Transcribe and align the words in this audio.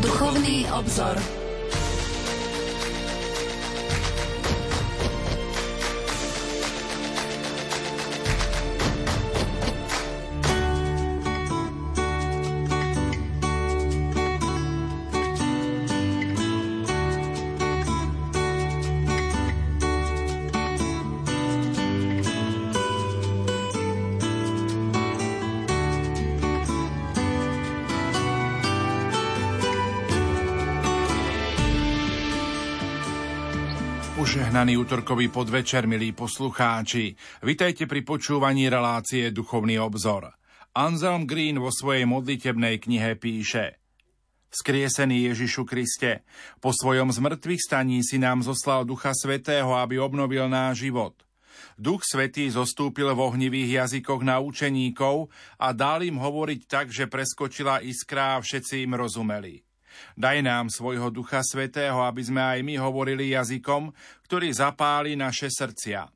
Duchovný 0.00 0.66
obzor. 0.72 1.39
Požehnaný 34.60 34.84
útorkový 34.84 35.32
podvečer, 35.32 35.88
milí 35.88 36.12
poslucháči. 36.12 37.16
Vitajte 37.40 37.88
pri 37.88 38.04
počúvaní 38.04 38.68
relácie 38.68 39.32
Duchovný 39.32 39.80
obzor. 39.80 40.36
Anselm 40.76 41.24
Green 41.24 41.56
vo 41.56 41.72
svojej 41.72 42.04
modlitebnej 42.04 42.76
knihe 42.76 43.16
píše 43.16 43.80
Skriesený 44.52 45.32
Ježišu 45.32 45.64
Kriste, 45.64 46.28
po 46.60 46.76
svojom 46.76 47.08
zmrtvých 47.08 47.56
staní 47.56 48.04
si 48.04 48.20
nám 48.20 48.44
zoslal 48.44 48.84
Ducha 48.84 49.16
Svetého, 49.16 49.72
aby 49.80 49.96
obnovil 49.96 50.44
náš 50.52 50.84
život. 50.84 51.16
Duch 51.80 52.04
Svetý 52.04 52.52
zostúpil 52.52 53.16
v 53.16 53.32
ohnivých 53.32 53.88
jazykoch 53.88 54.20
na 54.20 54.44
učeníkov 54.44 55.32
a 55.56 55.72
dal 55.72 56.04
im 56.04 56.20
hovoriť 56.20 56.60
tak, 56.68 56.92
že 56.92 57.08
preskočila 57.08 57.80
iskra 57.80 58.36
a 58.36 58.44
všetci 58.44 58.84
im 58.84 58.92
rozumeli. 58.92 59.69
Daj 60.14 60.44
nám 60.44 60.66
svojho 60.68 61.08
Ducha 61.08 61.40
Svetého, 61.40 62.02
aby 62.04 62.22
sme 62.24 62.42
aj 62.42 62.60
my 62.62 62.74
hovorili 62.78 63.34
jazykom, 63.34 63.90
ktorý 64.26 64.48
zapáli 64.50 65.14
naše 65.18 65.50
srdcia. 65.50 66.08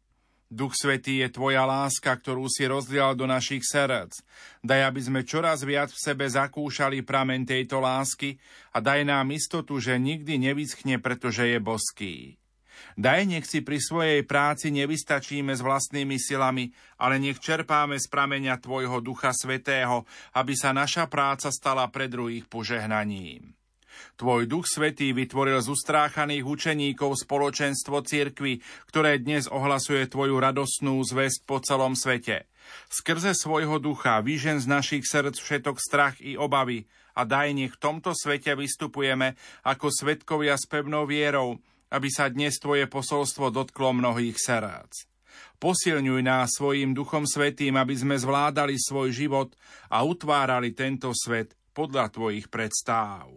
Duch 0.54 0.78
Svetý 0.78 1.18
je 1.18 1.34
Tvoja 1.34 1.66
láska, 1.66 2.14
ktorú 2.14 2.46
si 2.46 2.68
rozdial 2.70 3.18
do 3.18 3.26
našich 3.26 3.66
srdc. 3.66 4.14
Daj, 4.62 4.80
aby 4.86 5.00
sme 5.02 5.20
čoraz 5.26 5.66
viac 5.66 5.90
v 5.90 5.98
sebe 5.98 6.30
zakúšali 6.30 7.02
pramen 7.02 7.42
tejto 7.42 7.82
lásky 7.82 8.38
a 8.70 8.78
daj 8.78 9.02
nám 9.02 9.34
istotu, 9.34 9.82
že 9.82 9.98
nikdy 9.98 10.38
nevyschne, 10.38 11.02
pretože 11.02 11.50
je 11.50 11.58
boský. 11.58 12.16
Daj, 12.94 13.26
nech 13.26 13.46
si 13.50 13.66
pri 13.66 13.82
svojej 13.82 14.22
práci 14.22 14.70
nevystačíme 14.70 15.50
s 15.50 15.62
vlastnými 15.62 16.14
silami, 16.22 16.70
ale 17.02 17.18
nech 17.18 17.42
čerpáme 17.42 17.98
z 17.98 18.06
prameňa 18.06 18.62
Tvojho 18.62 19.02
Ducha 19.02 19.34
Svetého, 19.34 20.06
aby 20.38 20.54
sa 20.54 20.70
naša 20.70 21.10
práca 21.10 21.50
stala 21.50 21.90
pre 21.90 22.06
druhých 22.06 22.46
požehnaním. 22.46 23.54
Tvoj 24.14 24.46
duch 24.46 24.66
svetý 24.68 25.10
vytvoril 25.10 25.58
z 25.60 25.72
ustráchaných 25.72 26.44
učeníkov 26.46 27.18
spoločenstvo 27.24 28.04
cirkvy, 28.04 28.62
ktoré 28.88 29.18
dnes 29.18 29.50
ohlasuje 29.50 30.06
tvoju 30.06 30.38
radosnú 30.38 31.00
zväzť 31.02 31.40
po 31.44 31.58
celom 31.60 31.98
svete. 31.98 32.46
Skrze 32.88 33.36
svojho 33.36 33.76
ducha 33.76 34.20
vyžen 34.24 34.60
z 34.60 34.66
našich 34.70 35.04
srdc 35.04 35.36
všetok 35.36 35.76
strach 35.76 36.16
i 36.24 36.38
obavy 36.40 36.88
a 37.14 37.22
daj 37.28 37.54
nech 37.54 37.72
v 37.76 37.80
tomto 37.80 38.16
svete 38.16 38.56
vystupujeme 38.58 39.38
ako 39.62 39.92
svetkovia 39.92 40.56
s 40.56 40.66
pevnou 40.66 41.06
vierou, 41.06 41.60
aby 41.94 42.08
sa 42.10 42.26
dnes 42.26 42.58
Tvoje 42.58 42.90
posolstvo 42.90 43.54
dotklo 43.54 43.94
mnohých 43.94 44.34
srdc. 44.34 45.06
Posilňuj 45.58 46.20
nás 46.22 46.54
svojim 46.54 46.92
Duchom 46.92 47.26
Svetým, 47.26 47.74
aby 47.78 47.94
sme 47.94 48.18
zvládali 48.18 48.78
svoj 48.78 49.14
život 49.14 49.54
a 49.90 50.02
utvárali 50.02 50.74
tento 50.74 51.10
svet 51.14 51.54
podľa 51.74 52.10
Tvojich 52.10 52.50
predstáv. 52.50 53.30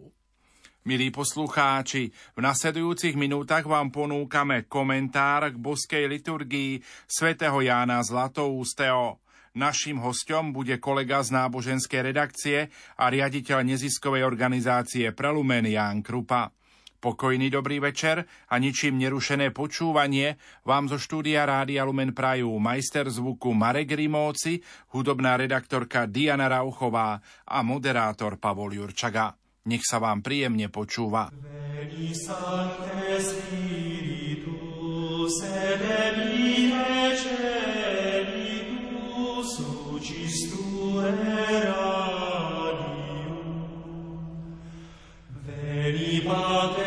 Milí 0.88 1.12
poslucháči, 1.12 2.08
v 2.32 2.40
nasledujúcich 2.40 3.12
minútach 3.12 3.68
vám 3.68 3.92
ponúkame 3.92 4.64
komentár 4.72 5.52
k 5.52 5.60
boskej 5.60 6.08
liturgii 6.08 6.80
svätého 7.04 7.60
Jána 7.60 8.00
Zlatoústeho. 8.00 9.20
Naším 9.52 10.00
hostom 10.00 10.48
bude 10.48 10.80
kolega 10.80 11.20
z 11.20 11.36
náboženskej 11.36 12.08
redakcie 12.08 12.72
a 12.96 13.04
riaditeľ 13.12 13.68
neziskovej 13.68 14.24
organizácie 14.24 15.12
Prelumen 15.12 15.68
Ján 15.68 16.00
Krupa. 16.00 16.56
Pokojný 17.04 17.52
dobrý 17.52 17.84
večer 17.84 18.24
a 18.48 18.56
ničím 18.56 18.96
nerušené 18.96 19.52
počúvanie 19.52 20.40
vám 20.64 20.88
zo 20.88 20.96
štúdia 20.96 21.44
Rádia 21.44 21.84
Lumen 21.84 22.16
Prajú 22.16 22.56
majster 22.56 23.12
zvuku 23.12 23.52
Marek 23.52 23.92
Rimóci, 23.92 24.64
hudobná 24.96 25.36
redaktorka 25.36 26.08
Diana 26.08 26.48
Rauchová 26.48 27.20
a 27.44 27.60
moderátor 27.60 28.40
Pavol 28.40 28.72
Jurčaga. 28.72 29.47
Nech 29.68 29.84
sa 29.84 30.00
vám 30.00 30.24
príjemne 30.24 30.72
počúva. 30.72 31.28
Veni 31.28 32.16
Sancte 32.16 33.20
Spiritus, 33.20 34.88
Pater 46.28 46.77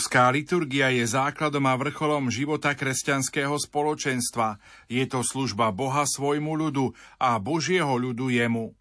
Božská 0.00 0.32
liturgia 0.32 0.88
je 0.96 1.04
základom 1.04 1.60
a 1.68 1.76
vrcholom 1.76 2.32
života 2.32 2.72
kresťanského 2.72 3.52
spoločenstva. 3.60 4.56
Je 4.88 5.04
to 5.04 5.20
služba 5.20 5.68
Boha 5.76 6.08
svojmu 6.08 6.56
ľudu 6.56 6.96
a 7.20 7.36
Božieho 7.36 8.00
ľudu 8.00 8.32
jemu. 8.32 8.72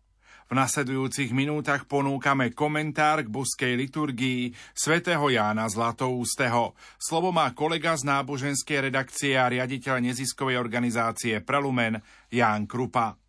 V 0.47 0.53
nasledujúcich 0.55 1.35
minútach 1.35 1.83
ponúkame 1.91 2.55
komentár 2.55 3.27
k 3.27 3.27
boskej 3.27 3.75
liturgii 3.75 4.55
svätého 4.71 5.27
Jána 5.27 5.67
Zlatoústeho. 5.67 6.71
Slovo 6.95 7.35
má 7.35 7.51
kolega 7.51 7.99
z 7.99 8.07
náboženskej 8.07 8.87
redakcie 8.87 9.35
a 9.35 9.51
riaditeľ 9.51 9.99
neziskovej 9.99 10.55
organizácie 10.55 11.43
Prelumen 11.43 11.99
Ján 12.31 12.63
Krupa. 12.63 13.19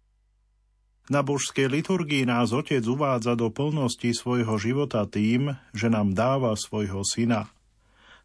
Na 1.11 1.27
božskej 1.27 1.67
liturgii 1.67 2.23
nás 2.23 2.55
Otec 2.55 2.87
uvádza 2.87 3.35
do 3.35 3.51
plnosti 3.51 4.15
svojho 4.15 4.55
života 4.63 5.11
tým, 5.11 5.59
že 5.75 5.91
nám 5.91 6.15
dáva 6.15 6.55
svojho 6.55 7.03
syna. 7.03 7.51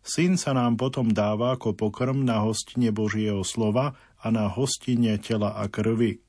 Syn 0.05 0.37
sa 0.37 0.53
nám 0.53 0.77
potom 0.77 1.09
dáva 1.09 1.57
ako 1.57 1.73
pokrm 1.73 2.21
na 2.21 2.45
hostine 2.45 2.93
Božieho 2.93 3.41
slova 3.41 3.97
a 4.21 4.29
na 4.29 4.45
hostine 4.45 5.17
tela 5.17 5.57
a 5.57 5.65
krvi. 5.65 6.21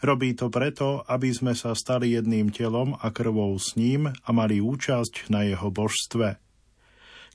Robí 0.00 0.32
to 0.32 0.48
preto, 0.48 1.04
aby 1.04 1.28
sme 1.28 1.52
sa 1.52 1.76
stali 1.76 2.16
jedným 2.16 2.48
telom 2.48 2.96
a 2.96 3.12
krvou 3.12 3.52
s 3.60 3.76
ním 3.76 4.08
a 4.08 4.28
mali 4.32 4.64
účasť 4.64 5.28
na 5.28 5.44
jeho 5.44 5.68
božstve. 5.68 6.40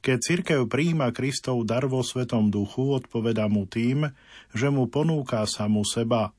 Keď 0.01 0.17
cirkev 0.17 0.65
príjima 0.65 1.13
Kristov 1.13 1.61
dar 1.69 1.85
vo 1.85 2.01
Svetom 2.01 2.49
duchu, 2.49 2.97
odpoveda 2.97 3.45
mu 3.45 3.69
tým, 3.69 4.09
že 4.57 4.73
mu 4.73 4.89
ponúka 4.89 5.45
samu 5.45 5.85
seba. 5.85 6.33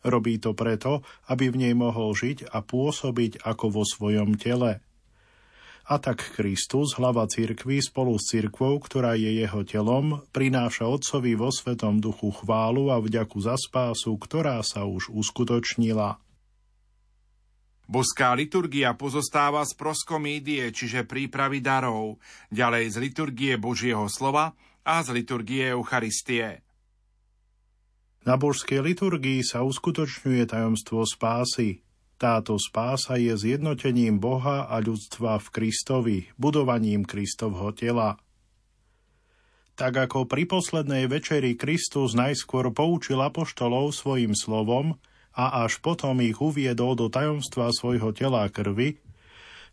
Robí 0.00 0.40
to 0.40 0.56
preto, 0.56 1.04
aby 1.28 1.52
v 1.52 1.68
nej 1.68 1.74
mohol 1.76 2.16
žiť 2.16 2.48
a 2.48 2.64
pôsobiť 2.64 3.44
ako 3.44 3.66
vo 3.68 3.84
svojom 3.84 4.40
tele– 4.40 4.80
a 5.90 5.98
tak 5.98 6.22
Kristus, 6.38 6.94
hlava 6.94 7.26
cirkvy 7.26 7.82
spolu 7.82 8.14
s 8.14 8.30
cirkvou, 8.30 8.78
ktorá 8.78 9.18
je 9.18 9.42
jeho 9.42 9.66
telom, 9.66 10.22
prináša 10.30 10.86
Otcovi 10.86 11.34
vo 11.34 11.50
Svetom 11.50 11.98
duchu 11.98 12.30
chválu 12.30 12.94
a 12.94 13.02
vďaku 13.02 13.42
za 13.42 13.58
spásu, 13.58 14.14
ktorá 14.14 14.62
sa 14.62 14.86
už 14.86 15.10
uskutočnila. 15.10 16.22
Boská 17.90 18.38
liturgia 18.38 18.94
pozostáva 18.94 19.66
z 19.66 19.74
proskomídie, 19.74 20.70
čiže 20.70 21.02
prípravy 21.02 21.58
darov, 21.58 22.22
ďalej 22.54 22.94
z 22.94 22.96
liturgie 23.02 23.52
Božieho 23.58 24.06
slova 24.06 24.54
a 24.86 25.02
z 25.02 25.10
liturgie 25.10 25.74
Eucharistie. 25.74 26.62
Na 28.22 28.38
božskej 28.38 28.78
liturgii 28.78 29.42
sa 29.42 29.66
uskutočňuje 29.66 30.46
tajomstvo 30.46 31.02
spásy, 31.02 31.82
táto 32.20 32.60
spása 32.60 33.16
je 33.16 33.32
zjednotením 33.32 34.20
Boha 34.20 34.68
a 34.68 34.76
ľudstva 34.84 35.40
v 35.40 35.46
Kristovi, 35.48 36.18
budovaním 36.36 37.08
Kristovho 37.08 37.72
tela. 37.72 38.20
Tak 39.72 39.96
ako 39.96 40.28
pri 40.28 40.44
poslednej 40.44 41.08
večeri 41.08 41.56
Kristus 41.56 42.12
najskôr 42.12 42.68
poučil 42.76 43.24
apoštolov 43.24 43.96
svojim 43.96 44.36
slovom 44.36 45.00
a 45.32 45.64
až 45.64 45.80
potom 45.80 46.20
ich 46.20 46.36
uviedol 46.36 46.92
do 46.92 47.08
tajomstva 47.08 47.72
svojho 47.72 48.12
tela 48.12 48.44
krvi, 48.52 49.00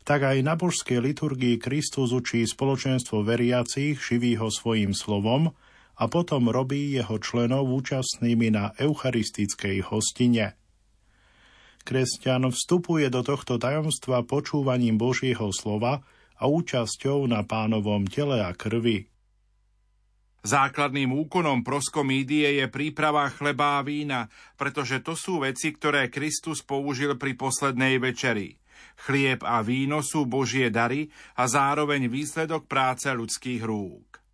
tak 0.07 0.23
aj 0.23 0.39
na 0.39 0.55
božskej 0.55 1.03
liturgii 1.03 1.59
Kristus 1.59 2.15
učí 2.15 2.47
spoločenstvo 2.47 3.27
veriacich, 3.27 3.99
živí 3.99 4.39
ho 4.39 4.47
svojim 4.47 4.95
slovom 4.95 5.51
a 5.99 6.07
potom 6.07 6.47
robí 6.47 6.95
jeho 6.95 7.19
členov 7.19 7.67
účastnými 7.67 8.55
na 8.55 8.71
eucharistickej 8.79 9.83
hostine. 9.83 10.55
Kresťan 11.87 12.51
vstupuje 12.51 13.07
do 13.07 13.23
tohto 13.23 13.55
tajomstva 13.55 14.27
počúvaním 14.27 14.99
Božieho 14.99 15.55
slova 15.55 16.03
a 16.35 16.43
účasťou 16.43 17.23
na 17.31 17.47
pánovom 17.47 18.03
tele 18.03 18.43
a 18.43 18.51
krvi. 18.51 19.07
Základným 20.43 21.15
úkonom 21.15 21.63
proskomídie 21.63 22.59
je 22.59 22.67
príprava 22.67 23.31
chleba 23.31 23.79
a 23.79 23.87
vína, 23.87 24.27
pretože 24.59 24.99
to 24.99 25.15
sú 25.15 25.47
veci, 25.47 25.71
ktoré 25.71 26.11
Kristus 26.11 26.59
použil 26.59 27.15
pri 27.15 27.39
poslednej 27.39 28.03
večeri. 28.03 28.59
Chlieb 29.07 29.47
a 29.47 29.63
víno 29.63 30.03
sú 30.03 30.27
Božie 30.27 30.67
dary 30.67 31.07
a 31.39 31.47
zároveň 31.47 32.11
výsledok 32.11 32.67
práce 32.67 33.07
ľudských 33.07 33.63
rúk. 33.63 34.26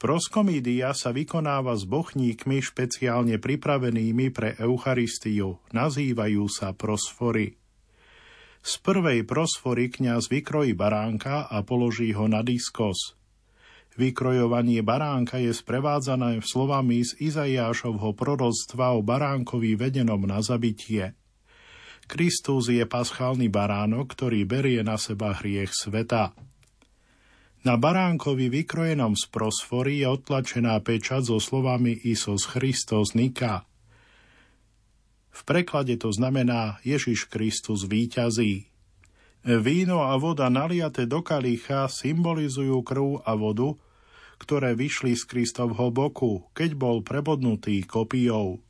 Proskomídia 0.00 0.96
sa 0.96 1.12
vykonáva 1.12 1.76
s 1.76 1.84
bochníkmi 1.84 2.64
špeciálne 2.64 3.36
pripravenými 3.36 4.32
pre 4.32 4.56
Eucharistiu. 4.56 5.60
Nazývajú 5.76 6.48
sa 6.48 6.72
prosfory. 6.72 7.60
Z 8.64 8.80
prvej 8.80 9.28
prosfory 9.28 9.92
kňaz 9.92 10.32
vykrojí 10.32 10.72
baránka 10.72 11.44
a 11.44 11.60
položí 11.60 12.16
ho 12.16 12.24
na 12.32 12.40
diskos. 12.40 13.12
Vykrojovanie 14.00 14.80
baránka 14.80 15.36
je 15.36 15.52
sprevádzané 15.52 16.40
slovami 16.48 17.04
z 17.04 17.20
Izajášovho 17.20 18.16
proroctva 18.16 18.96
o 18.96 19.04
baránkovi 19.04 19.76
vedenom 19.76 20.24
na 20.24 20.40
zabitie. 20.40 21.12
Kristus 22.08 22.72
je 22.72 22.88
paschálny 22.88 23.52
baránok, 23.52 24.16
ktorý 24.16 24.48
berie 24.48 24.80
na 24.80 24.96
seba 24.96 25.36
hriech 25.36 25.76
sveta. 25.76 26.32
Na 27.60 27.76
baránkovi 27.76 28.48
vykrojenom 28.48 29.12
z 29.12 29.28
prosfory 29.28 30.00
je 30.00 30.08
odtlačená 30.08 30.80
pečať 30.80 31.28
so 31.28 31.36
slovami 31.36 31.92
Isos 31.92 32.48
Christos 32.48 33.12
Nika. 33.12 33.68
V 35.28 35.40
preklade 35.44 36.00
to 36.00 36.08
znamená 36.08 36.80
Ježiš 36.88 37.28
Kristus 37.28 37.84
víťazí. 37.84 38.72
Víno 39.44 40.08
a 40.08 40.16
voda 40.16 40.48
naliate 40.48 41.04
do 41.04 41.20
kalícha 41.20 41.84
symbolizujú 41.88 42.80
krv 42.80 43.24
a 43.28 43.36
vodu, 43.36 43.76
ktoré 44.40 44.72
vyšli 44.72 45.12
z 45.12 45.28
Kristovho 45.28 45.92
boku, 45.92 46.48
keď 46.56 46.76
bol 46.76 47.04
prebodnutý 47.04 47.84
kopijou. 47.84 48.64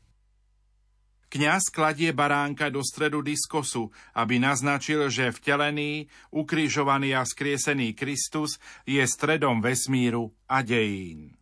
Kňaz 1.30 1.70
kladie 1.70 2.10
baránka 2.10 2.74
do 2.74 2.82
stredu 2.82 3.22
diskosu, 3.22 3.94
aby 4.18 4.42
naznačil, 4.42 5.06
že 5.14 5.30
vtelený, 5.30 6.10
ukrižovaný 6.34 7.14
a 7.14 7.22
skriesený 7.22 7.94
Kristus 7.94 8.58
je 8.82 8.98
stredom 9.06 9.62
vesmíru 9.62 10.34
a 10.50 10.66
dejín. 10.66 11.38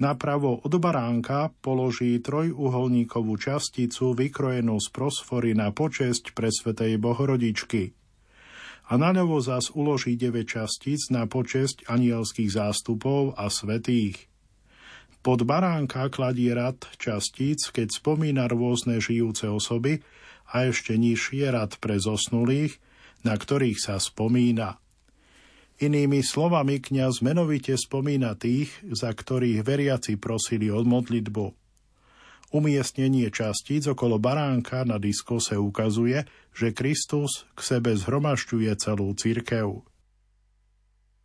Napravo 0.00 0.64
od 0.64 0.72
baránka 0.80 1.52
položí 1.60 2.16
trojuholníkovú 2.24 3.36
časticu 3.36 4.16
vykrojenú 4.16 4.80
z 4.80 4.88
prosfory 4.90 5.52
na 5.52 5.68
počesť 5.68 6.32
pre 6.32 6.48
Svetej 6.48 6.96
Bohorodičky 6.96 7.92
a 8.88 8.96
naľavo 8.96 9.44
zas 9.44 9.72
uloží 9.76 10.16
9 10.16 10.40
častíc 10.44 11.12
na 11.12 11.28
počesť 11.28 11.84
anielských 11.84 12.48
zástupov 12.48 13.36
a 13.36 13.52
svetých– 13.52 14.24
pod 15.24 15.48
baránka 15.48 16.12
kladie 16.12 16.52
rad 16.52 16.76
častíc, 17.00 17.72
keď 17.72 17.88
spomína 17.96 18.44
rôzne 18.44 19.00
žijúce 19.00 19.48
osoby 19.48 20.04
a 20.52 20.68
ešte 20.68 21.00
nižšie 21.00 21.48
rad 21.48 21.80
pre 21.80 21.96
zosnulých, 21.96 22.76
na 23.24 23.32
ktorých 23.32 23.80
sa 23.80 23.96
spomína. 23.96 24.76
Inými 25.80 26.20
slovami 26.20 26.78
kňaz 26.78 27.24
menovite 27.24 27.72
spomína 27.74 28.36
tých, 28.36 28.70
za 28.84 29.10
ktorých 29.10 29.64
veriaci 29.64 30.20
prosili 30.20 30.68
od 30.68 30.84
modlitbu. 30.84 31.46
Umiestnenie 32.54 33.26
častíc 33.34 33.90
okolo 33.90 34.22
baránka 34.22 34.86
na 34.86 35.00
diskose 35.00 35.58
ukazuje, 35.58 36.22
že 36.54 36.70
Kristus 36.70 37.48
k 37.58 37.60
sebe 37.64 37.96
zhromažďuje 37.98 38.70
celú 38.78 39.10
cirkev. 39.18 39.82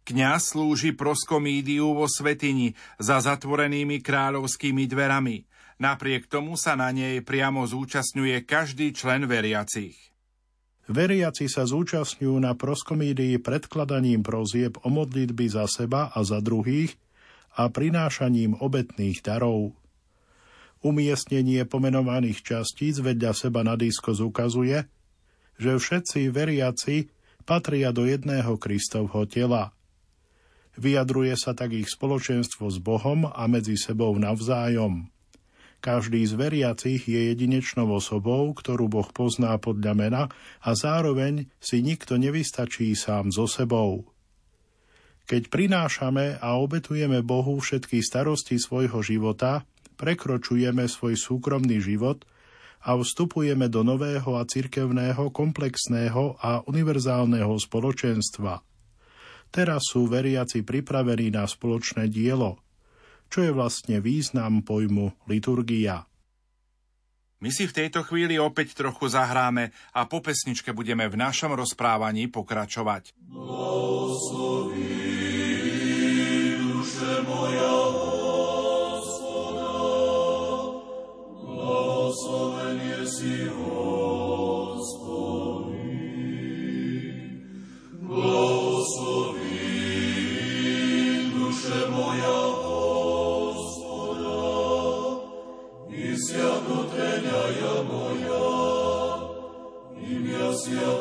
Kňaz 0.10 0.58
slúži 0.58 0.98
proskomídiu 0.98 1.94
vo 1.94 2.10
svetini 2.10 2.74
za 2.98 3.22
zatvorenými 3.22 4.02
kráľovskými 4.02 4.90
dverami. 4.90 5.46
Napriek 5.78 6.26
tomu 6.26 6.58
sa 6.58 6.74
na 6.74 6.90
nej 6.90 7.22
priamo 7.22 7.62
zúčastňuje 7.62 8.42
každý 8.42 8.90
člen 8.98 9.30
veriacich. 9.30 9.94
Veriaci 10.90 11.46
sa 11.46 11.70
zúčastňujú 11.70 12.42
na 12.42 12.58
proskomídii 12.58 13.38
predkladaním 13.38 14.26
prozieb 14.26 14.82
o 14.82 14.90
modlitby 14.90 15.46
za 15.46 15.70
seba 15.70 16.10
a 16.10 16.26
za 16.26 16.42
druhých 16.42 16.98
a 17.54 17.70
prinášaním 17.70 18.58
obetných 18.58 19.22
darov. 19.22 19.78
Umiestnenie 20.82 21.70
pomenovaných 21.70 22.42
častíc 22.42 22.98
vedľa 22.98 23.38
seba 23.38 23.62
na 23.62 23.78
disko 23.78 24.18
ukazuje, 24.18 24.90
že 25.62 25.78
všetci 25.78 26.34
veriaci 26.34 27.14
patria 27.46 27.94
do 27.94 28.10
jedného 28.10 28.58
Kristovho 28.58 29.30
tela– 29.30 29.70
Vyjadruje 30.80 31.36
sa 31.36 31.52
tak 31.52 31.76
ich 31.76 31.92
spoločenstvo 31.92 32.72
s 32.72 32.80
Bohom 32.80 33.28
a 33.28 33.44
medzi 33.52 33.76
sebou 33.76 34.16
navzájom. 34.16 35.12
Každý 35.84 36.24
z 36.24 36.40
veriacich 36.40 37.04
je 37.04 37.36
jedinečnou 37.36 37.92
osobou, 37.92 38.48
ktorú 38.56 38.88
Boh 38.88 39.12
pozná 39.12 39.60
podľa 39.60 39.92
mena 39.96 40.24
a 40.64 40.70
zároveň 40.72 41.52
si 41.60 41.84
nikto 41.84 42.16
nevystačí 42.16 42.96
sám 42.96 43.36
so 43.36 43.44
sebou. 43.44 44.08
Keď 45.28 45.52
prinášame 45.52 46.40
a 46.40 46.56
obetujeme 46.56 47.28
Bohu 47.28 47.60
všetky 47.60 48.00
starosti 48.00 48.56
svojho 48.56 49.04
života, 49.04 49.68
prekročujeme 50.00 50.88
svoj 50.88 51.20
súkromný 51.20 51.84
život 51.84 52.24
a 52.88 52.96
vstupujeme 52.96 53.68
do 53.68 53.84
nového 53.84 54.40
a 54.40 54.48
cirkevného, 54.48 55.28
komplexného 55.36 56.40
a 56.40 56.64
univerzálneho 56.64 57.52
spoločenstva– 57.60 58.64
Teraz 59.50 59.90
sú 59.90 60.06
veriaci 60.06 60.62
pripravení 60.62 61.34
na 61.34 61.50
spoločné 61.50 62.06
dielo, 62.06 62.62
čo 63.34 63.42
je 63.46 63.52
vlastne 63.54 63.98
význam 63.98 64.62
pojmu 64.62 65.26
liturgia. 65.26 66.06
My 67.40 67.56
si 67.56 67.72
v 67.72 67.76
tejto 67.76 68.04
chvíli 68.04 68.36
opäť 68.36 68.76
trochu 68.76 69.08
zahráme 69.08 69.72
a 69.96 70.04
po 70.12 70.20
pesničke 70.20 70.76
budeme 70.76 71.08
v 71.08 71.16
našom 71.16 71.56
rozprávaní 71.56 72.28
pokračovať. 72.28 73.16
Blahosloví, 73.16 74.84
duše 76.60 77.24
moja, 77.24 77.79
K 100.70 100.99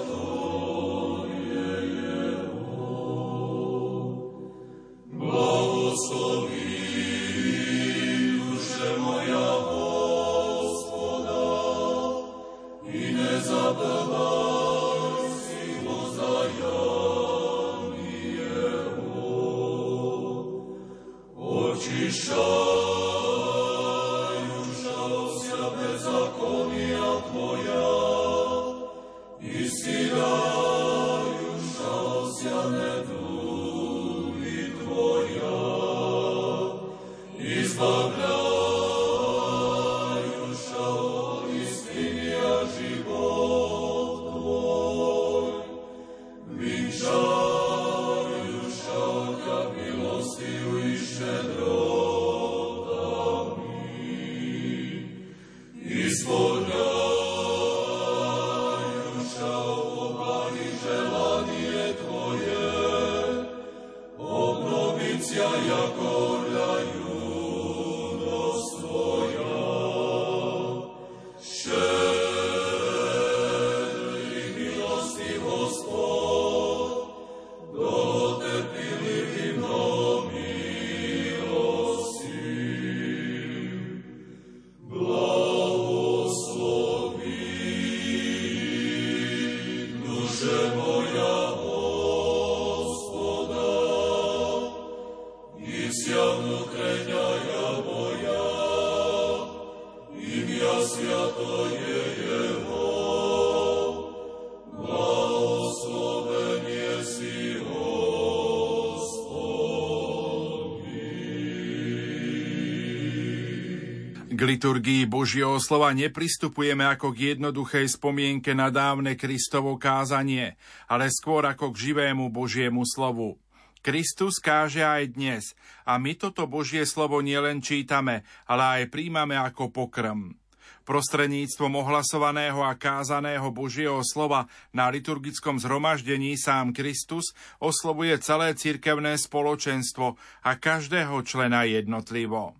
liturgii 114.59 115.07
Božieho 115.07 115.55
slova 115.63 115.95
nepristupujeme 115.95 116.83
ako 116.83 117.15
k 117.15 117.31
jednoduchej 117.31 117.95
spomienke 117.95 118.59
na 118.59 118.75
dávne 118.75 119.15
Kristovo 119.15 119.79
kázanie, 119.79 120.59
ale 120.91 121.15
skôr 121.15 121.47
ako 121.47 121.71
k 121.71 121.87
živému 121.95 122.27
Božiemu 122.35 122.83
slovu. 122.83 123.39
Kristus 123.87 124.43
káže 124.43 124.83
aj 124.83 125.15
dnes 125.15 125.55
a 125.87 125.95
my 126.03 126.19
toto 126.19 126.51
Božie 126.51 126.83
slovo 126.91 127.23
nielen 127.23 127.63
čítame, 127.63 128.27
ale 128.51 128.83
aj 128.83 128.91
príjmame 128.91 129.39
ako 129.39 129.71
pokrm. 129.71 130.35
Prostredníctvom 130.83 131.79
ohlasovaného 131.79 132.59
a 132.59 132.75
kázaného 132.75 133.55
Božieho 133.55 134.03
slova 134.03 134.51
na 134.75 134.91
liturgickom 134.91 135.63
zhromaždení 135.63 136.35
sám 136.35 136.75
Kristus 136.75 137.31
oslovuje 137.63 138.19
celé 138.19 138.59
cirkevné 138.59 139.23
spoločenstvo 139.23 140.19
a 140.43 140.51
každého 140.59 141.23
člena 141.23 141.63
jednotlivo. 141.63 142.59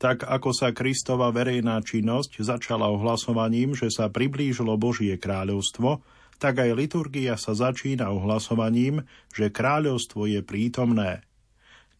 Tak 0.00 0.24
ako 0.24 0.56
sa 0.56 0.72
Kristova 0.72 1.28
verejná 1.28 1.84
činnosť 1.84 2.40
začala 2.40 2.88
ohlasovaním, 2.88 3.76
že 3.76 3.92
sa 3.92 4.08
priblížilo 4.08 4.80
Božie 4.80 5.20
kráľovstvo, 5.20 6.00
tak 6.40 6.64
aj 6.64 6.72
liturgia 6.72 7.36
sa 7.36 7.52
začína 7.52 8.08
ohlasovaním, 8.08 9.04
že 9.28 9.52
kráľovstvo 9.52 10.24
je 10.24 10.40
prítomné. 10.40 11.20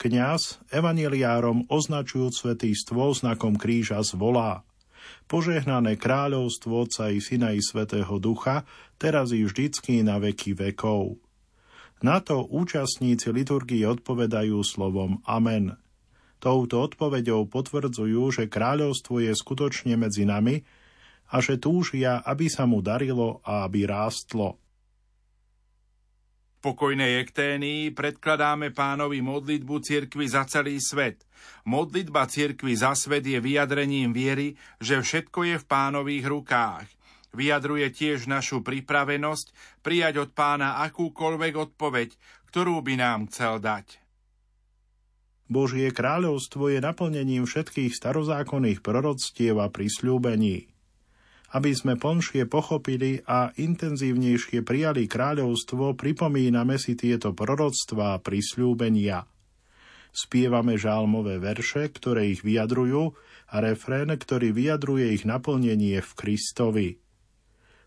Kňaz 0.01 0.65
evaneliárom 0.73 1.69
označujúc 1.69 2.33
svetý 2.33 2.73
stôl 2.73 3.13
znakom 3.13 3.61
kríža 3.61 4.01
zvolá 4.01 4.65
Požehnané 5.29 6.01
kráľovstvo 6.01 6.89
Otca 6.89 7.13
i 7.13 7.21
Syna 7.21 7.53
i 7.53 7.61
Svetého 7.63 8.19
Ducha, 8.19 8.67
teraz 8.99 9.31
i 9.31 9.45
vždycky 9.45 10.03
na 10.03 10.19
veky 10.19 10.57
vekov. 10.57 11.21
Na 12.01 12.19
to 12.25 12.49
účastníci 12.49 13.29
liturgie 13.29 13.85
odpovedajú 13.85 14.57
slovom 14.65 15.21
Amen. 15.29 15.77
Touto 16.41 16.81
odpoveďou 16.81 17.53
potvrdzujú, 17.53 18.33
že 18.33 18.49
kráľovstvo 18.49 19.21
je 19.21 19.37
skutočne 19.37 20.01
medzi 20.01 20.25
nami 20.25 20.65
a 21.29 21.45
že 21.45 21.61
túžia, 21.61 22.25
aby 22.25 22.49
sa 22.49 22.65
mu 22.65 22.81
darilo 22.81 23.45
a 23.45 23.69
aby 23.69 23.85
rástlo. 23.85 24.57
V 26.61 26.73
pokojnej 26.73 27.21
ekténii 27.25 27.93
predkladáme 27.93 28.73
pánovi 28.73 29.21
modlitbu 29.21 29.81
cirkvi 29.81 30.29
za 30.29 30.45
celý 30.45 30.77
svet. 30.81 31.25
Modlitba 31.65 32.29
cirkvi 32.29 32.73
za 32.77 32.93
svet 32.97 33.25
je 33.25 33.41
vyjadrením 33.41 34.13
viery, 34.13 34.57
že 34.81 35.01
všetko 35.01 35.45
je 35.45 35.57
v 35.61 35.69
pánových 35.69 36.25
rukách. 36.29 36.89
Vyjadruje 37.37 37.89
tiež 37.93 38.29
našu 38.29 38.65
pripravenosť 38.65 39.81
prijať 39.85 40.25
od 40.25 40.31
pána 40.33 40.81
akúkoľvek 40.89 41.55
odpoveď, 41.69 42.17
ktorú 42.53 42.81
by 42.81 42.95
nám 42.97 43.29
chcel 43.29 43.61
dať. 43.61 44.00
Božie 45.51 45.91
kráľovstvo 45.91 46.71
je 46.71 46.79
naplnením 46.79 47.43
všetkých 47.43 47.91
starozákonných 47.91 48.87
proroctiev 48.87 49.59
a 49.59 49.67
prisľúbení. 49.67 50.71
Aby 51.51 51.75
sme 51.75 51.99
plnšie 51.99 52.47
pochopili 52.47 53.27
a 53.27 53.51
intenzívnejšie 53.59 54.63
prijali 54.63 55.11
kráľovstvo, 55.11 55.99
pripomíname 55.99 56.79
si 56.79 56.95
tieto 56.95 57.35
proroctvá 57.35 58.15
a 58.15 58.23
prisľúbenia. 58.23 59.27
Spievame 60.15 60.79
žálmové 60.79 61.43
verše, 61.43 61.91
ktoré 61.91 62.31
ich 62.31 62.47
vyjadrujú, 62.47 63.19
a 63.51 63.57
refrén, 63.59 64.15
ktorý 64.15 64.55
vyjadruje 64.55 65.19
ich 65.19 65.27
naplnenie 65.27 65.99
v 65.99 66.11
Kristovi. 66.15 66.89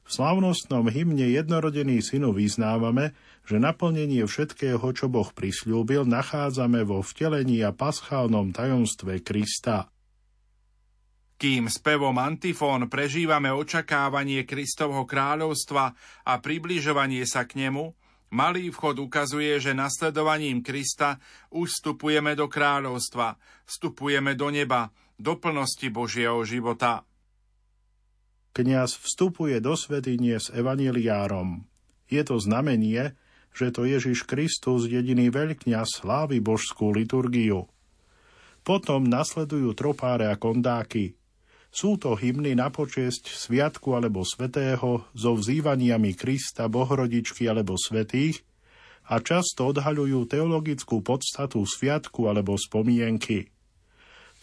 V 0.04 0.10
slávnostnom 0.12 0.92
hymne 0.92 1.32
Jednorodený 1.32 2.04
synu 2.04 2.36
vyznávame, 2.36 3.16
že 3.48 3.60
naplnenie 3.60 4.24
všetkého, 4.28 4.84
čo 4.92 5.08
Boh 5.08 5.32
prisľúbil, 5.32 6.04
nachádzame 6.08 6.84
vo 6.84 7.00
vtelení 7.00 7.64
a 7.64 7.72
paschálnom 7.72 8.52
tajomstve 8.52 9.24
Krista. 9.24 9.88
Kým 11.40 11.68
spevom 11.68 12.16
antifón 12.24 12.88
prežívame 12.88 13.52
očakávanie 13.52 14.48
Kristovho 14.48 15.04
kráľovstva 15.04 15.92
a 16.24 16.34
približovanie 16.40 17.28
sa 17.28 17.44
k 17.44 17.68
nemu, 17.68 17.92
malý 18.32 18.72
vchod 18.72 19.04
ukazuje, 19.04 19.60
že 19.60 19.76
nasledovaním 19.76 20.64
Krista 20.64 21.20
už 21.52 21.76
vstupujeme 21.80 22.32
do 22.40 22.48
kráľovstva, 22.48 23.36
vstupujeme 23.68 24.40
do 24.40 24.56
neba, 24.56 24.96
do 25.20 25.36
plnosti 25.36 25.88
Božieho 25.92 26.40
života. 26.48 27.04
Kňaz 28.54 29.02
vstupuje 29.02 29.58
do 29.58 29.74
svedenie 29.74 30.38
s 30.38 30.54
evaniliárom. 30.54 31.66
Je 32.06 32.22
to 32.22 32.38
znamenie, 32.38 33.18
že 33.54 33.74
to 33.74 33.86
Ježiš 33.90 34.30
Kristus, 34.30 34.86
jediný 34.86 35.34
veľkňaz, 35.34 36.06
slávi 36.06 36.38
božskú 36.38 36.94
liturgiu. 36.94 37.66
Potom 38.62 39.10
nasledujú 39.10 39.74
tropáre 39.74 40.30
a 40.30 40.38
kondáky. 40.38 41.18
Sú 41.74 41.98
to 41.98 42.14
hymny 42.14 42.54
na 42.54 42.70
počesť 42.70 43.34
sviatku 43.34 43.98
alebo 43.98 44.22
svetého 44.22 45.02
so 45.18 45.34
vzývaniami 45.34 46.14
Krista, 46.14 46.70
Bohorodičky 46.70 47.50
alebo 47.50 47.74
svetých 47.74 48.46
a 49.10 49.18
často 49.18 49.74
odhaľujú 49.74 50.30
teologickú 50.30 51.02
podstatu 51.02 51.66
sviatku 51.66 52.30
alebo 52.30 52.54
spomienky. 52.54 53.53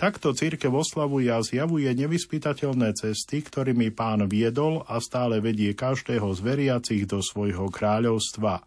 Takto 0.01 0.33
církev 0.33 0.73
oslavuje 0.73 1.29
a 1.29 1.45
zjavuje 1.45 1.93
nevyspytateľné 1.93 2.97
cesty, 2.97 3.45
ktorými 3.45 3.93
pán 3.93 4.25
viedol 4.33 4.81
a 4.89 4.97
stále 4.97 5.45
vedie 5.45 5.77
každého 5.77 6.25
z 6.33 6.41
veriacich 6.41 7.05
do 7.05 7.21
svojho 7.21 7.69
kráľovstva. 7.69 8.65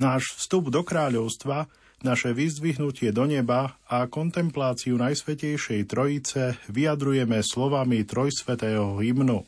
Náš 0.00 0.40
vstup 0.40 0.72
do 0.72 0.80
kráľovstva, 0.80 1.68
naše 2.00 2.32
vyzdvihnutie 2.32 3.12
do 3.12 3.28
neba 3.28 3.76
a 3.92 4.08
kontempláciu 4.08 4.96
Najsvetejšej 4.96 5.84
Trojice 5.84 6.56
vyjadrujeme 6.72 7.44
slovami 7.44 8.00
trojsvetého 8.08 8.96
hymnu. 9.04 9.44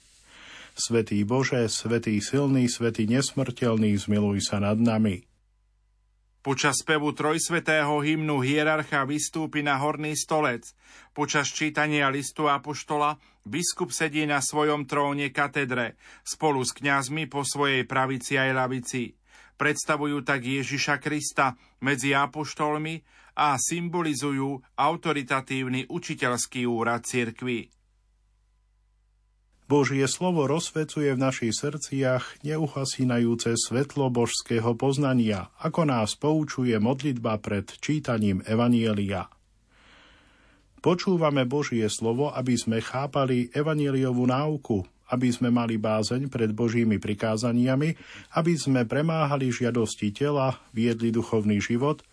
Svetý 0.76 1.24
Bože, 1.24 1.64
Svetý 1.72 2.20
silný, 2.20 2.68
Svetý 2.68 3.08
nesmrteľný, 3.08 3.96
zmiluj 3.96 4.52
sa 4.52 4.60
nad 4.60 4.76
nami. 4.76 5.24
Počas 6.42 6.82
spevu 6.82 7.14
trojsvetého 7.14 8.02
hymnu 8.02 8.42
hierarcha 8.42 9.06
vystúpi 9.06 9.62
na 9.62 9.78
horný 9.78 10.18
stolec. 10.18 10.74
Počas 11.14 11.46
čítania 11.54 12.10
listu 12.10 12.50
apoštola 12.50 13.14
biskup 13.46 13.94
sedí 13.94 14.26
na 14.26 14.42
svojom 14.42 14.82
tróne 14.90 15.30
katedre 15.30 15.94
spolu 16.26 16.66
s 16.66 16.74
kňazmi 16.74 17.30
po 17.30 17.46
svojej 17.46 17.86
pravici 17.86 18.42
aj 18.42 18.58
lavici. 18.58 19.14
Predstavujú 19.54 20.26
tak 20.26 20.42
Ježiša 20.42 20.98
Krista 20.98 21.54
medzi 21.78 22.10
apoštolmi 22.10 22.98
a 23.38 23.54
symbolizujú 23.54 24.66
autoritatívny 24.74 25.86
učiteľský 25.86 26.66
úrad 26.66 27.06
cirkvi. 27.06 27.70
Božie 29.72 30.04
slovo 30.04 30.44
rozsvecuje 30.44 31.16
v 31.16 31.22
našich 31.32 31.56
srdciach 31.56 32.44
neuhasínajúce 32.44 33.56
svetlo 33.56 34.12
božského 34.12 34.76
poznania, 34.76 35.48
ako 35.64 35.88
nás 35.88 36.12
poučuje 36.12 36.76
modlitba 36.76 37.40
pred 37.40 37.64
čítaním 37.80 38.44
Evanielia. 38.44 39.32
Počúvame 40.84 41.48
Božie 41.48 41.88
slovo, 41.88 42.28
aby 42.36 42.52
sme 42.52 42.84
chápali 42.84 43.48
evanieliovú 43.48 44.28
náuku, 44.28 44.84
aby 45.08 45.32
sme 45.32 45.48
mali 45.48 45.80
bázeň 45.80 46.28
pred 46.28 46.52
Božími 46.52 47.00
prikázaniami, 47.00 47.96
aby 48.36 48.52
sme 48.52 48.84
premáhali 48.84 49.48
žiadosti 49.48 50.12
tela, 50.12 50.60
viedli 50.76 51.08
duchovný 51.08 51.64
život 51.64 52.04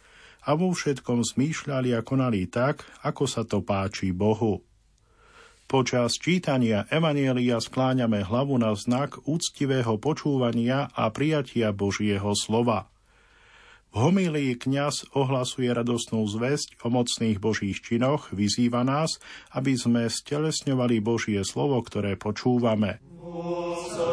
a 0.48 0.56
vo 0.56 0.72
všetkom 0.72 1.28
smýšľali 1.28 1.92
a 1.92 2.08
konali 2.08 2.48
tak, 2.48 2.88
ako 3.04 3.28
sa 3.28 3.44
to 3.44 3.60
páči 3.60 4.16
Bohu. 4.16 4.64
Počas 5.70 6.18
čítania 6.18 6.90
Evanielia 6.90 7.62
skláňame 7.62 8.26
hlavu 8.26 8.58
na 8.58 8.74
znak 8.74 9.22
úctivého 9.30 10.02
počúvania 10.02 10.90
a 10.98 11.14
prijatia 11.14 11.70
Božieho 11.70 12.34
slova. 12.34 12.90
V 13.94 14.10
homílii 14.10 14.58
kňaz 14.58 15.14
ohlasuje 15.14 15.70
radostnú 15.70 16.26
zväzť 16.26 16.82
o 16.82 16.90
mocných 16.90 17.38
Božích 17.38 17.86
činoch, 17.86 18.34
vyzýva 18.34 18.82
nás, 18.82 19.22
aby 19.54 19.78
sme 19.78 20.10
stelesňovali 20.10 21.06
Božie 21.06 21.46
slovo, 21.46 21.78
ktoré 21.86 22.18
počúvame. 22.18 22.98
Osa. 23.22 24.10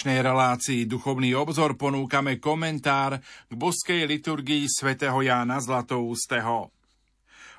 Dnešnej 0.00 0.24
relácii 0.24 0.88
Duchovný 0.88 1.36
obzor 1.36 1.76
ponúkame 1.76 2.40
komentár 2.40 3.20
k 3.20 3.52
boskej 3.52 4.08
liturgii 4.08 4.64
svätého 4.64 5.20
Jána 5.20 5.60
Zlatoústeho. 5.60 6.72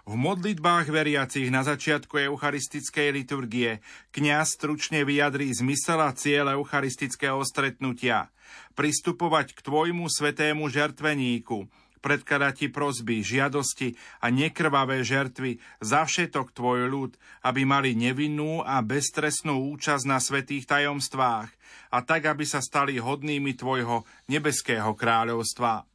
V 0.09 0.13
modlitbách 0.17 0.89
veriacich 0.89 1.53
na 1.53 1.61
začiatku 1.61 2.17
eucharistickej 2.33 3.13
liturgie 3.13 3.77
kňaz 4.09 4.57
stručne 4.57 5.05
vyjadrí 5.05 5.53
zmysel 5.53 6.01
a 6.01 6.09
cieľ 6.17 6.57
eucharistického 6.57 7.37
stretnutia, 7.45 8.33
pristupovať 8.73 9.53
k 9.53 9.59
tvojmu 9.61 10.09
svetému 10.09 10.65
žertveníku, 10.65 11.69
predkladať 12.01 12.53
ti 12.57 12.67
prosby, 12.67 13.21
žiadosti 13.21 13.95
a 14.19 14.33
nekrvavé 14.33 15.05
žertvy 15.05 15.61
za 15.79 16.03
všetok 16.03 16.51
tvoj 16.51 16.89
ľud, 16.89 17.11
aby 17.45 17.61
mali 17.63 17.93
nevinnú 17.93 18.65
a 18.65 18.81
beztrestnú 18.81 19.71
účasť 19.77 20.05
na 20.09 20.17
svetých 20.17 20.65
tajomstvách 20.65 21.49
a 21.93 21.97
tak, 22.01 22.27
aby 22.27 22.43
sa 22.43 22.59
stali 22.59 22.97
hodnými 22.97 23.53
tvojho 23.53 24.03
nebeského 24.27 24.91
kráľovstva. 24.97 25.85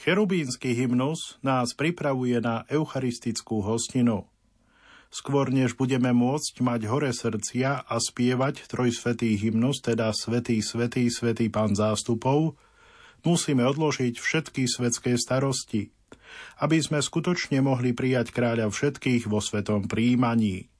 Cherubínsky 0.00 0.72
hymnus 0.72 1.36
nás 1.44 1.76
pripravuje 1.76 2.40
na 2.40 2.64
eucharistickú 2.72 3.60
hostinu. 3.60 4.24
Skôr 5.10 5.50
než 5.50 5.74
budeme 5.74 6.14
môcť 6.14 6.62
mať 6.62 6.80
hore 6.86 7.10
srdcia 7.10 7.82
a 7.82 7.96
spievať 7.98 8.70
trojsvetý 8.70 9.34
hymnus, 9.34 9.82
teda 9.82 10.14
Svetý, 10.14 10.62
Svetý, 10.62 11.10
Svetý 11.10 11.50
Pán 11.50 11.74
zástupov, 11.74 12.54
musíme 13.24 13.64
odložiť 13.66 14.18
všetky 14.18 14.68
svetské 14.68 15.16
starosti, 15.16 15.90
aby 16.60 16.78
sme 16.80 17.00
skutočne 17.00 17.64
mohli 17.64 17.96
prijať 17.96 18.32
kráľa 18.32 18.68
všetkých 18.70 19.26
vo 19.26 19.40
svetom 19.40 19.88
príjmaní. 19.88 20.70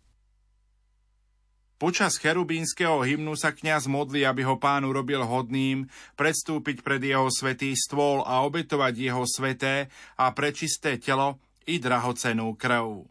Počas 1.80 2.20
cherubínskeho 2.20 3.00
hymnu 3.00 3.32
sa 3.40 3.56
kňaz 3.56 3.88
modlí, 3.88 4.28
aby 4.28 4.44
ho 4.44 4.60
pán 4.60 4.84
urobil 4.84 5.24
hodným, 5.24 5.88
predstúpiť 6.12 6.84
pred 6.84 7.00
jeho 7.00 7.32
svetý 7.32 7.72
stôl 7.72 8.20
a 8.20 8.44
obetovať 8.44 8.94
jeho 9.00 9.24
sveté 9.24 9.88
a 10.20 10.28
prečisté 10.36 11.00
telo 11.00 11.40
i 11.64 11.80
drahocenú 11.80 12.52
krv. 12.60 13.08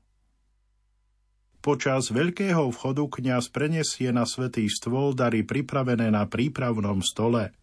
Počas 1.65 2.13
veľkého 2.13 2.69
vchodu 2.69 3.03
kňaz 3.09 3.49
prenesie 3.49 4.13
na 4.13 4.29
svetý 4.29 4.69
stôl 4.69 5.17
dary 5.17 5.41
pripravené 5.41 6.13
na 6.13 6.29
prípravnom 6.29 7.01
stole– 7.01 7.49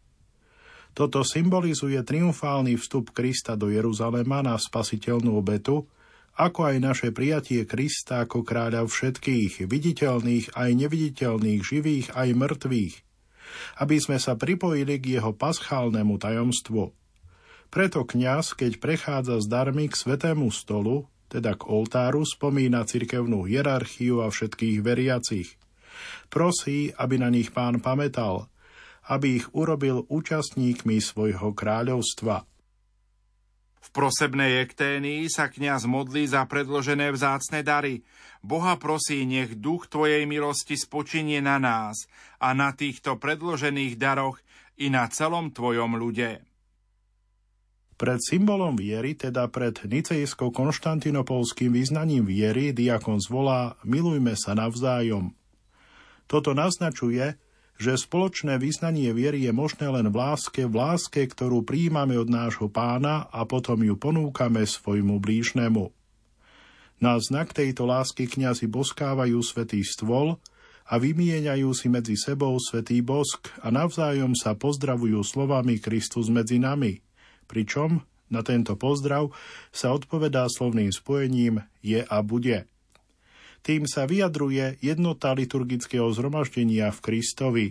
toto 0.96 1.20
symbolizuje 1.20 2.00
triumfálny 2.00 2.80
vstup 2.80 3.12
Krista 3.12 3.52
do 3.52 3.68
Jeruzalema 3.68 4.40
na 4.40 4.56
spasiteľnú 4.56 5.36
obetu, 5.36 5.84
ako 6.40 6.72
aj 6.72 6.76
naše 6.80 7.08
prijatie 7.12 7.68
Krista 7.68 8.24
ako 8.24 8.40
kráľa 8.40 8.88
všetkých, 8.88 9.68
viditeľných 9.68 10.56
aj 10.56 10.70
neviditeľných, 10.72 11.60
živých 11.60 12.16
aj 12.16 12.28
mŕtvych, 12.32 12.94
aby 13.84 13.96
sme 14.00 14.16
sa 14.16 14.40
pripojili 14.40 14.96
k 14.96 15.20
jeho 15.20 15.36
paschálnemu 15.36 16.16
tajomstvu. 16.16 16.88
Preto 17.68 18.08
kňaz, 18.08 18.56
keď 18.56 18.80
prechádza 18.80 19.44
s 19.44 19.46
darmi 19.52 19.92
k 19.92 20.00
svetému 20.00 20.48
stolu, 20.48 21.04
teda 21.28 21.60
k 21.60 21.68
oltáru, 21.68 22.24
spomína 22.24 22.88
cirkevnú 22.88 23.44
hierarchiu 23.44 24.24
a 24.24 24.32
všetkých 24.32 24.80
veriacich. 24.80 25.60
Prosí, 26.32 26.96
aby 26.96 27.20
na 27.20 27.28
nich 27.28 27.52
pán 27.52 27.84
pamätal– 27.84 28.48
aby 29.06 29.42
ich 29.42 29.46
urobil 29.54 30.04
účastníkmi 30.10 30.98
svojho 30.98 31.54
kráľovstva. 31.54 32.46
V 33.86 33.88
prosebnej 33.94 34.66
ekténii 34.66 35.30
sa 35.30 35.46
kňaz 35.46 35.86
modlí 35.86 36.26
za 36.26 36.42
predložené 36.50 37.14
vzácne 37.14 37.62
dary. 37.62 38.02
Boha 38.42 38.74
prosí, 38.82 39.22
nech 39.22 39.54
duch 39.54 39.86
Tvojej 39.86 40.26
milosti 40.26 40.74
spočinie 40.74 41.38
na 41.38 41.62
nás 41.62 42.10
a 42.42 42.50
na 42.50 42.74
týchto 42.74 43.14
predložených 43.14 43.94
daroch 43.94 44.42
i 44.82 44.90
na 44.90 45.06
celom 45.06 45.54
Tvojom 45.54 45.94
ľude. 45.94 46.42
Pred 47.96 48.20
symbolom 48.20 48.76
viery, 48.76 49.16
teda 49.16 49.48
pred 49.48 49.72
nicejsko-konštantinopolským 49.80 51.72
význaním 51.72 52.28
viery, 52.28 52.76
diakon 52.76 53.22
zvolá 53.22 53.80
Milujme 53.88 54.36
sa 54.36 54.52
navzájom. 54.52 55.32
Toto 56.28 56.52
naznačuje, 56.52 57.40
že 57.76 58.00
spoločné 58.00 58.56
vyznanie 58.56 59.12
viery 59.12 59.44
je 59.44 59.52
možné 59.52 59.92
len 59.92 60.08
v 60.08 60.16
láske, 60.16 60.64
v 60.64 60.74
láske, 60.74 61.28
ktorú 61.28 61.60
príjmame 61.64 62.16
od 62.16 62.28
nášho 62.28 62.72
pána 62.72 63.28
a 63.28 63.44
potom 63.44 63.84
ju 63.84 63.94
ponúkame 63.96 64.64
svojmu 64.64 65.20
blížnemu. 65.20 65.92
Na 66.96 67.20
znak 67.20 67.52
tejto 67.52 67.84
lásky 67.84 68.24
kňazi 68.24 68.72
boskávajú 68.72 69.36
svetý 69.44 69.84
stôl 69.84 70.40
a 70.88 70.96
vymieňajú 70.96 71.68
si 71.76 71.92
medzi 71.92 72.16
sebou 72.16 72.56
svetý 72.56 73.04
bosk 73.04 73.52
a 73.60 73.68
navzájom 73.68 74.32
sa 74.32 74.56
pozdravujú 74.56 75.20
slovami 75.20 75.76
Kristus 75.76 76.32
medzi 76.32 76.56
nami, 76.56 77.04
pričom 77.44 78.00
na 78.32 78.40
tento 78.40 78.74
pozdrav 78.74 79.30
sa 79.70 79.92
odpovedá 79.92 80.48
slovným 80.48 80.88
spojením 80.90 81.62
je 81.84 82.00
a 82.00 82.18
bude. 82.24 82.64
Tým 83.66 83.90
sa 83.90 84.06
vyjadruje 84.06 84.78
jednota 84.78 85.34
liturgického 85.34 86.06
zhromaždenia 86.14 86.94
v 86.94 86.98
Kristovi. 87.02 87.66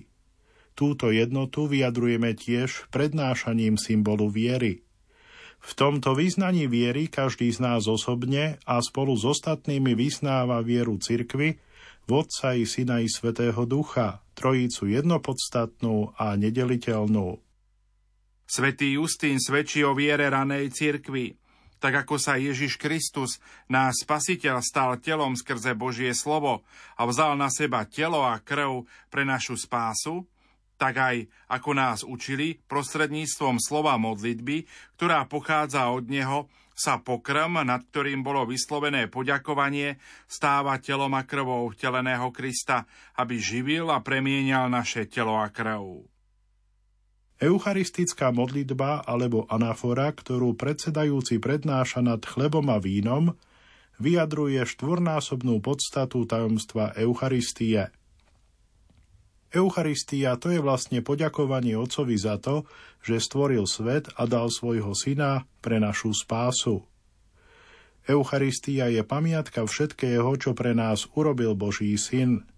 Túto 0.75 1.07
jednotu 1.07 1.71
vyjadrujeme 1.71 2.35
tiež 2.35 2.91
prednášaním 2.91 3.79
symbolu 3.79 4.27
viery. 4.27 4.83
V 5.63 5.71
tomto 5.71 6.11
význaní 6.11 6.67
viery 6.67 7.07
každý 7.07 7.47
z 7.47 7.63
nás 7.63 7.87
osobne 7.87 8.59
a 8.67 8.83
spolu 8.83 9.15
s 9.15 9.23
ostatnými 9.23 9.95
vysnáva 9.95 10.59
vieru 10.59 10.99
cirkvy, 10.99 11.63
v 12.05 12.09
Otca 12.11 12.53
i 12.53 12.67
Syna 12.67 12.99
i 12.99 13.07
Svetého 13.07 13.63
Ducha, 13.63 14.19
trojicu 14.35 14.91
jednopodstatnú 14.91 16.11
a 16.19 16.35
nedeliteľnú. 16.35 17.39
Svetý 18.45 18.99
Justín 18.99 19.39
svedčí 19.39 19.81
o 19.81 19.95
viere 19.95 20.27
ranej 20.27 20.69
cirkvi 20.75 21.39
tak 21.79 22.05
ako 22.05 22.15
sa 22.17 22.39
Ježiš 22.39 22.79
Kristus, 22.79 23.37
náš 23.69 24.07
spasiteľ, 24.07 24.63
stal 24.63 24.97
telom 24.99 25.35
skrze 25.35 25.75
Božie 25.75 26.11
slovo 26.15 26.65
a 26.95 27.05
vzal 27.05 27.35
na 27.35 27.51
seba 27.51 27.83
telo 27.85 28.23
a 28.23 28.39
krv 28.39 28.87
pre 29.11 29.27
našu 29.27 29.59
spásu, 29.59 30.25
tak 30.75 30.99
aj 30.99 31.15
ako 31.47 31.69
nás 31.71 32.03
učili 32.03 32.59
prostredníctvom 32.67 33.63
slova 33.63 33.95
modlitby, 33.95 34.67
ktorá 34.99 35.23
pochádza 35.27 35.87
od 35.87 36.11
Neho, 36.11 36.51
sa 36.75 36.99
pokrm, 36.99 37.63
nad 37.63 37.87
ktorým 37.87 38.19
bolo 38.19 38.43
vyslovené 38.43 39.07
poďakovanie, 39.07 39.95
stáva 40.27 40.75
telom 40.83 41.15
a 41.15 41.23
krvou 41.23 41.71
vteleného 41.71 42.27
Krista, 42.35 42.83
aby 43.15 43.39
živil 43.39 43.87
a 43.87 44.03
premienial 44.03 44.67
naše 44.67 45.07
telo 45.07 45.39
a 45.39 45.47
krv. 45.47 46.14
Eucharistická 47.35 48.31
modlitba 48.31 49.03
alebo 49.03 49.43
anafora, 49.51 50.07
ktorú 50.15 50.55
predsedajúci 50.55 51.43
prednáša 51.43 51.99
nad 51.99 52.23
chlebom 52.23 52.63
a 52.71 52.79
vínom, 52.79 53.35
vyjadruje 53.99 54.63
štvornásobnú 54.63 55.59
podstatu 55.59 56.23
tajomstva 56.23 56.95
Eucharistie. 56.95 57.91
Eucharistia 59.51 60.39
to 60.39 60.51
je 60.51 60.63
vlastne 60.63 61.03
poďakovanie 61.03 61.75
Otcovi 61.75 62.15
za 62.15 62.39
to, 62.39 62.63
že 63.03 63.19
stvoril 63.19 63.67
svet 63.67 64.11
a 64.15 64.27
dal 64.27 64.47
svojho 64.47 64.95
syna 64.95 65.43
pre 65.59 65.79
našu 65.79 66.15
spásu. 66.15 66.87
Eucharistia 68.07 68.87
je 68.87 69.03
pamiatka 69.03 69.67
všetkého, 69.67 70.27
čo 70.39 70.55
pre 70.55 70.71
nás 70.71 71.07
urobil 71.19 71.51
Boží 71.51 71.91
syn– 71.99 72.47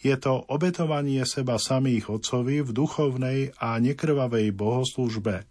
je 0.00 0.16
to 0.16 0.40
obetovanie 0.48 1.20
seba 1.28 1.60
samých 1.60 2.08
otcovi 2.08 2.64
v 2.64 2.70
duchovnej 2.72 3.38
a 3.60 3.76
nekrvavej 3.76 4.48
bohoslužbe. 4.56 5.44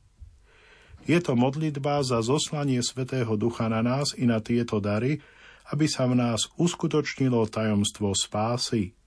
Je 1.06 1.18
to 1.22 1.38
modlitba 1.38 2.02
za 2.02 2.22
zoslanie 2.26 2.82
Svetého 2.82 3.34
Ducha 3.38 3.70
na 3.70 3.86
nás 3.86 4.14
i 4.18 4.26
na 4.26 4.42
tieto 4.42 4.82
dary, 4.82 5.22
aby 5.70 5.86
sa 5.86 6.10
v 6.10 6.18
nás 6.18 6.50
uskutočnilo 6.58 7.46
tajomstvo 7.46 8.14
spásy. 8.18 8.98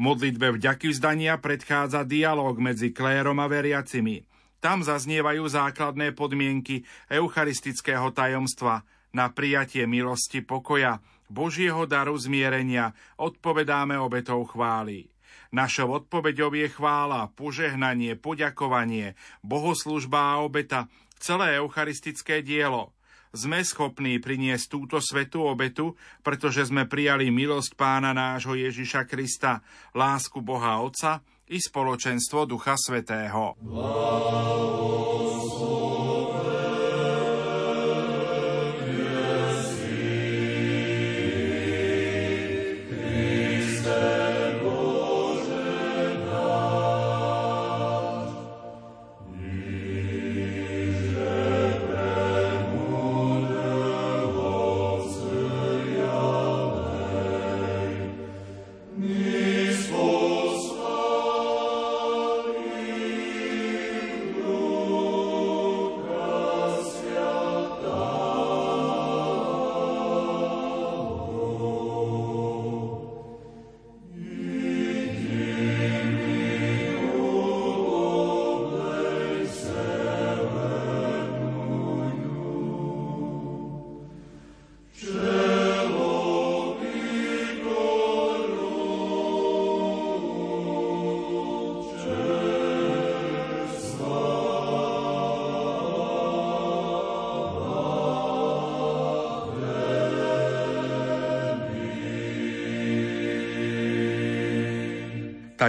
Modlitbe 0.00 0.56
vďaky 0.56 0.96
vzdania 0.96 1.36
predchádza 1.36 2.08
dialog 2.08 2.56
medzi 2.56 2.88
klérom 2.88 3.36
a 3.36 3.46
veriacimi. 3.52 4.24
Tam 4.60 4.80
zaznievajú 4.80 5.44
základné 5.44 6.16
podmienky 6.16 6.88
eucharistického 7.12 8.08
tajomstva 8.12 8.84
na 9.12 9.28
prijatie 9.28 9.84
milosti 9.84 10.40
pokoja, 10.40 11.04
Božieho 11.30 11.86
daru 11.86 12.18
zmierenia 12.18 12.90
odpovedáme 13.14 13.94
obetou 13.94 14.42
chvály. 14.42 15.14
Našou 15.54 16.02
odpoveďou 16.02 16.54
je 16.58 16.66
chvála, 16.70 17.30
požehnanie, 17.34 18.18
poďakovanie, 18.18 19.14
bohoslužba 19.46 20.34
a 20.34 20.42
obeta, 20.42 20.90
celé 21.18 21.62
eucharistické 21.62 22.42
dielo. 22.42 22.94
Sme 23.30 23.62
schopní 23.62 24.18
priniesť 24.18 24.66
túto 24.66 24.98
svetú 24.98 25.46
obetu, 25.46 25.94
pretože 26.26 26.66
sme 26.66 26.90
prijali 26.90 27.30
milosť 27.30 27.78
pána 27.78 28.10
nášho 28.10 28.58
Ježiša 28.58 29.06
Krista, 29.06 29.62
lásku 29.94 30.42
Boha 30.42 30.82
Otca 30.82 31.22
i 31.46 31.62
spoločenstvo 31.62 32.42
Ducha 32.50 32.74
Svetého. 32.74 33.54
Blahoslav. 33.62 34.90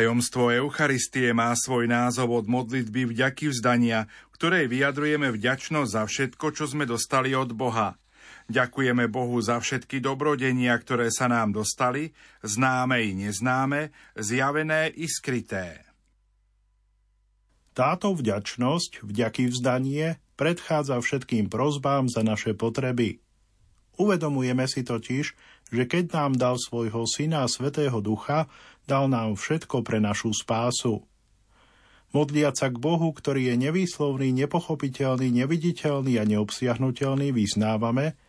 Tajomstvo 0.02 0.50
Eucharistie 0.50 1.30
má 1.30 1.54
svoj 1.54 1.86
názov 1.86 2.34
od 2.34 2.50
modlitby 2.50 3.14
vďaky 3.14 3.54
vzdania, 3.54 4.10
ktorej 4.34 4.66
vyjadrujeme 4.66 5.30
vďačnosť 5.30 5.90
za 5.94 6.10
všetko, 6.10 6.46
čo 6.58 6.66
sme 6.66 6.90
dostali 6.90 7.38
od 7.38 7.54
Boha. 7.54 8.02
Ďakujeme 8.50 9.06
Bohu 9.14 9.38
za 9.46 9.62
všetky 9.62 10.02
dobrodenia, 10.02 10.74
ktoré 10.82 11.14
sa 11.14 11.30
nám 11.30 11.54
dostali, 11.54 12.18
známe 12.42 12.98
i 12.98 13.14
neznáme, 13.14 13.94
zjavené 14.18 14.90
i 14.90 15.06
skryté. 15.06 15.86
Táto 17.78 18.18
vďačnosť, 18.18 19.06
vďaky 19.06 19.54
vzdanie, 19.54 20.18
predchádza 20.34 20.98
všetkým 20.98 21.46
prozbám 21.46 22.10
za 22.10 22.26
naše 22.26 22.58
potreby. 22.58 23.22
Uvedomujeme 24.02 24.66
si 24.66 24.82
totiž, 24.82 25.26
že 25.70 25.84
keď 25.86 26.10
nám 26.10 26.32
dal 26.42 26.58
svojho 26.58 27.06
Syna 27.06 27.46
Svetého 27.46 28.02
Ducha, 28.02 28.50
dal 28.92 29.08
nám 29.08 29.40
všetko 29.40 29.88
pre 29.88 30.04
našu 30.04 30.36
spásu. 30.36 31.08
Modliať 32.12 32.56
sa 32.60 32.68
k 32.68 32.76
Bohu, 32.76 33.16
ktorý 33.16 33.56
je 33.56 33.56
nevýslovný, 33.56 34.36
nepochopiteľný, 34.36 35.32
neviditeľný 35.32 36.20
a 36.20 36.28
neobsiahnutelný, 36.28 37.32
vyznávame, 37.32 38.20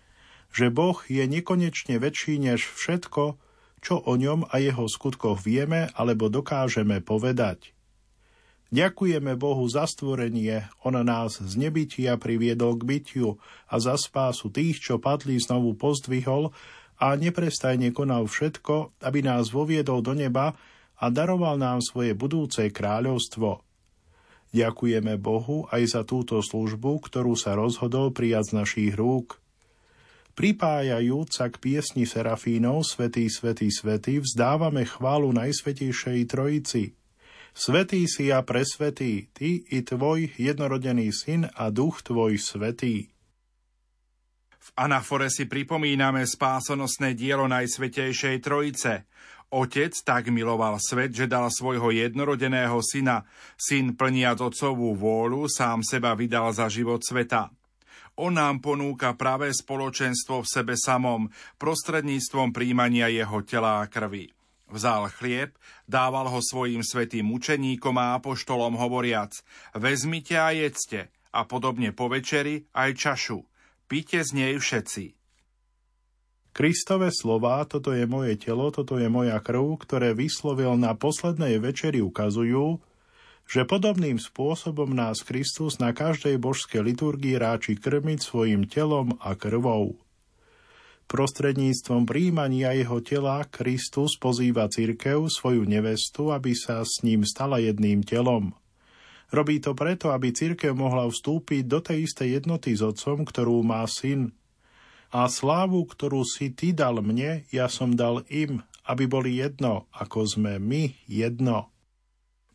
že 0.54 0.70
Boh 0.70 1.02
je 1.10 1.26
nekonečne 1.26 1.98
väčší 1.98 2.38
než 2.38 2.70
všetko, 2.70 3.42
čo 3.82 3.98
o 3.98 4.14
ňom 4.14 4.46
a 4.46 4.62
jeho 4.62 4.86
skutkoch 4.86 5.42
vieme 5.42 5.90
alebo 5.98 6.30
dokážeme 6.30 7.02
povedať. 7.02 7.74
Ďakujeme 8.72 9.36
Bohu 9.36 9.66
za 9.68 9.84
stvorenie, 9.84 10.70
On 10.86 10.94
nás 10.94 11.42
z 11.42 11.52
nebytia 11.58 12.16
priviedol 12.16 12.78
k 12.78 12.86
bytiu 12.86 13.28
a 13.68 13.74
za 13.82 13.98
spásu 13.98 14.48
tých, 14.48 14.80
čo 14.80 14.96
padli, 15.02 15.36
znovu 15.36 15.74
pozdvihol 15.76 16.54
a 17.02 17.18
neprestajne 17.18 17.90
konal 17.90 18.30
všetko, 18.30 19.02
aby 19.02 19.26
nás 19.26 19.50
voviedol 19.50 20.06
do 20.06 20.14
neba 20.14 20.54
a 21.02 21.04
daroval 21.10 21.58
nám 21.58 21.82
svoje 21.82 22.14
budúce 22.14 22.70
kráľovstvo. 22.70 23.66
Ďakujeme 24.54 25.18
Bohu 25.18 25.66
aj 25.74 25.98
za 25.98 26.02
túto 26.06 26.38
službu, 26.38 27.02
ktorú 27.02 27.34
sa 27.34 27.58
rozhodol 27.58 28.14
prijať 28.14 28.54
z 28.54 28.56
našich 28.62 28.92
rúk. 28.94 29.42
Pripájajúc 30.32 31.28
sa 31.28 31.50
k 31.50 31.58
piesni 31.58 32.06
Serafínov 32.06 32.86
Svetý, 32.86 33.26
Svetý, 33.28 33.68
Svetý, 33.68 34.22
vzdávame 34.22 34.86
chválu 34.86 35.34
Najsvetejšej 35.34 36.20
Trojici. 36.30 36.94
Svetý 37.52 38.08
si 38.08 38.32
a 38.32 38.40
presvetý, 38.40 39.28
Ty 39.34 39.60
i 39.68 39.84
Tvoj 39.84 40.38
jednorodený 40.40 41.12
Syn 41.12 41.52
a 41.52 41.68
Duch 41.68 42.00
Tvoj 42.00 42.40
Svetý. 42.40 43.12
V 44.62 44.70
anafore 44.78 45.26
si 45.26 45.50
pripomíname 45.50 46.22
spásonosné 46.22 47.18
dielo 47.18 47.50
Najsvetejšej 47.50 48.38
Trojice. 48.38 49.10
Otec 49.50 49.90
tak 50.06 50.30
miloval 50.30 50.78
svet, 50.78 51.10
že 51.10 51.26
dal 51.26 51.50
svojho 51.50 51.90
jednorodeného 51.90 52.78
syna. 52.78 53.26
Syn 53.58 53.98
plniac 53.98 54.38
otcovú 54.38 54.94
vôľu, 54.94 55.50
sám 55.50 55.82
seba 55.82 56.14
vydal 56.14 56.54
za 56.54 56.70
život 56.70 57.02
sveta. 57.02 57.50
On 58.22 58.30
nám 58.30 58.62
ponúka 58.62 59.18
práve 59.18 59.50
spoločenstvo 59.50 60.46
v 60.46 60.50
sebe 60.54 60.74
samom, 60.78 61.26
prostredníctvom 61.58 62.54
príjmania 62.54 63.10
jeho 63.10 63.42
tela 63.42 63.82
a 63.82 63.90
krvi. 63.90 64.30
Vzal 64.70 65.10
chlieb, 65.18 65.58
dával 65.90 66.30
ho 66.30 66.38
svojim 66.38 66.86
svetým 66.86 67.26
učeníkom 67.34 67.98
a 67.98 68.14
apoštolom 68.22 68.78
hovoriac, 68.78 69.34
vezmite 69.74 70.38
a 70.38 70.54
jedzte, 70.54 71.10
a 71.34 71.42
podobne 71.50 71.90
po 71.90 72.06
večeri 72.06 72.62
aj 72.78 72.90
čašu– 72.94 73.42
píte 73.86 74.22
z 74.22 74.30
nej 74.34 74.52
všetci. 74.58 75.16
Kristové 76.52 77.08
slová, 77.08 77.64
toto 77.64 77.96
je 77.96 78.04
moje 78.04 78.36
telo, 78.36 78.68
toto 78.68 79.00
je 79.00 79.08
moja 79.08 79.40
krv, 79.40 79.80
ktoré 79.80 80.12
vyslovil 80.12 80.76
na 80.76 80.92
poslednej 80.92 81.56
večeri, 81.56 82.04
ukazujú, 82.04 82.76
že 83.48 83.64
podobným 83.64 84.20
spôsobom 84.20 84.92
nás 84.92 85.24
Kristus 85.24 85.80
na 85.80 85.96
každej 85.96 86.36
božskej 86.36 86.84
liturgii 86.84 87.40
ráči 87.40 87.80
krmiť 87.80 88.20
svojim 88.20 88.68
telom 88.68 89.16
a 89.24 89.32
krvou. 89.32 89.96
Prostredníctvom 91.08 92.08
príjmania 92.08 92.72
jeho 92.72 93.00
tela 93.04 93.44
Kristus 93.48 94.16
pozýva 94.16 94.68
cirkev, 94.72 95.28
svoju 95.28 95.64
nevestu, 95.68 96.32
aby 96.32 96.56
sa 96.56 96.80
s 96.84 97.04
ním 97.04 97.24
stala 97.24 97.60
jedným 97.60 98.00
telom. 98.00 98.56
Robí 99.32 99.64
to 99.64 99.72
preto, 99.72 100.12
aby 100.12 100.28
církev 100.28 100.76
mohla 100.76 101.08
vstúpiť 101.08 101.64
do 101.64 101.80
tej 101.80 102.04
istej 102.04 102.44
jednoty 102.44 102.76
s 102.76 102.84
Otcom, 102.84 103.24
ktorú 103.24 103.64
má 103.64 103.80
syn. 103.88 104.36
A 105.08 105.24
slávu, 105.24 105.88
ktorú 105.88 106.20
si 106.20 106.52
ty 106.52 106.76
dal 106.76 107.00
mne, 107.00 107.48
ja 107.48 107.72
som 107.72 107.96
dal 107.96 108.28
im, 108.28 108.60
aby 108.84 109.08
boli 109.08 109.40
jedno, 109.40 109.88
ako 109.96 110.28
sme 110.28 110.60
my 110.60 110.92
jedno. 111.08 111.72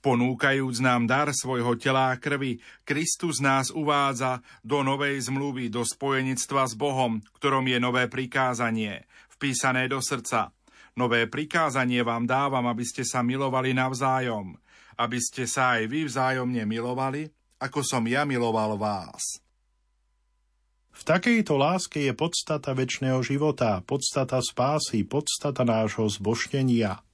Ponúkajúc 0.05 0.77
nám 0.77 1.09
dar 1.09 1.33
svojho 1.33 1.73
tela 1.81 2.13
a 2.13 2.21
krvi, 2.21 2.61
Kristus 2.85 3.41
nás 3.41 3.73
uvádza 3.73 4.45
do 4.61 4.85
novej 4.85 5.17
zmluvy, 5.25 5.73
do 5.73 5.81
spojenectva 5.81 6.69
s 6.69 6.77
Bohom, 6.77 7.17
ktorom 7.41 7.65
je 7.65 7.81
nové 7.81 8.05
prikázanie, 8.05 9.09
vpísané 9.33 9.89
do 9.89 9.97
srdca. 9.97 10.53
Nové 10.93 11.25
prikázanie 11.25 12.05
vám 12.05 12.29
dávam, 12.29 12.69
aby 12.69 12.85
ste 12.85 13.01
sa 13.01 13.25
milovali 13.25 13.73
navzájom 13.73 14.61
aby 14.97 15.17
ste 15.21 15.45
sa 15.45 15.77
aj 15.77 15.87
vy 15.87 16.09
vzájomne 16.09 16.65
milovali, 16.65 17.29
ako 17.61 17.85
som 17.85 18.03
ja 18.09 18.25
miloval 18.25 18.77
vás. 18.77 19.41
V 20.97 21.01
takejto 21.05 21.61
láske 21.61 22.09
je 22.09 22.13
podstata 22.17 22.73
väčšného 22.73 23.21
života, 23.21 23.85
podstata 23.85 24.41
spásy, 24.41 25.05
podstata 25.05 25.61
nášho 25.61 26.09
zboštenia. 26.09 27.05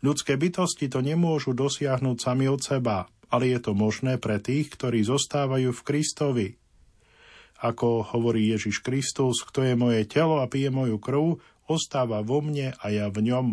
Ľudské 0.00 0.40
bytosti 0.40 0.88
to 0.88 1.04
nemôžu 1.04 1.52
dosiahnuť 1.52 2.16
sami 2.16 2.48
od 2.48 2.64
seba, 2.64 3.08
ale 3.28 3.52
je 3.52 3.60
to 3.60 3.76
možné 3.76 4.16
pre 4.16 4.40
tých, 4.40 4.72
ktorí 4.72 5.04
zostávajú 5.04 5.72
v 5.72 5.84
Kristovi. 5.84 6.48
Ako 7.60 8.16
hovorí 8.16 8.52
Ježiš 8.52 8.80
Kristus, 8.84 9.44
kto 9.44 9.64
je 9.64 9.76
moje 9.76 10.04
telo 10.08 10.40
a 10.40 10.48
pije 10.48 10.68
moju 10.72 10.96
krv, 11.00 11.40
ostáva 11.68 12.20
vo 12.20 12.44
mne 12.44 12.76
a 12.76 12.84
ja 12.92 13.08
v 13.08 13.32
ňom. 13.32 13.46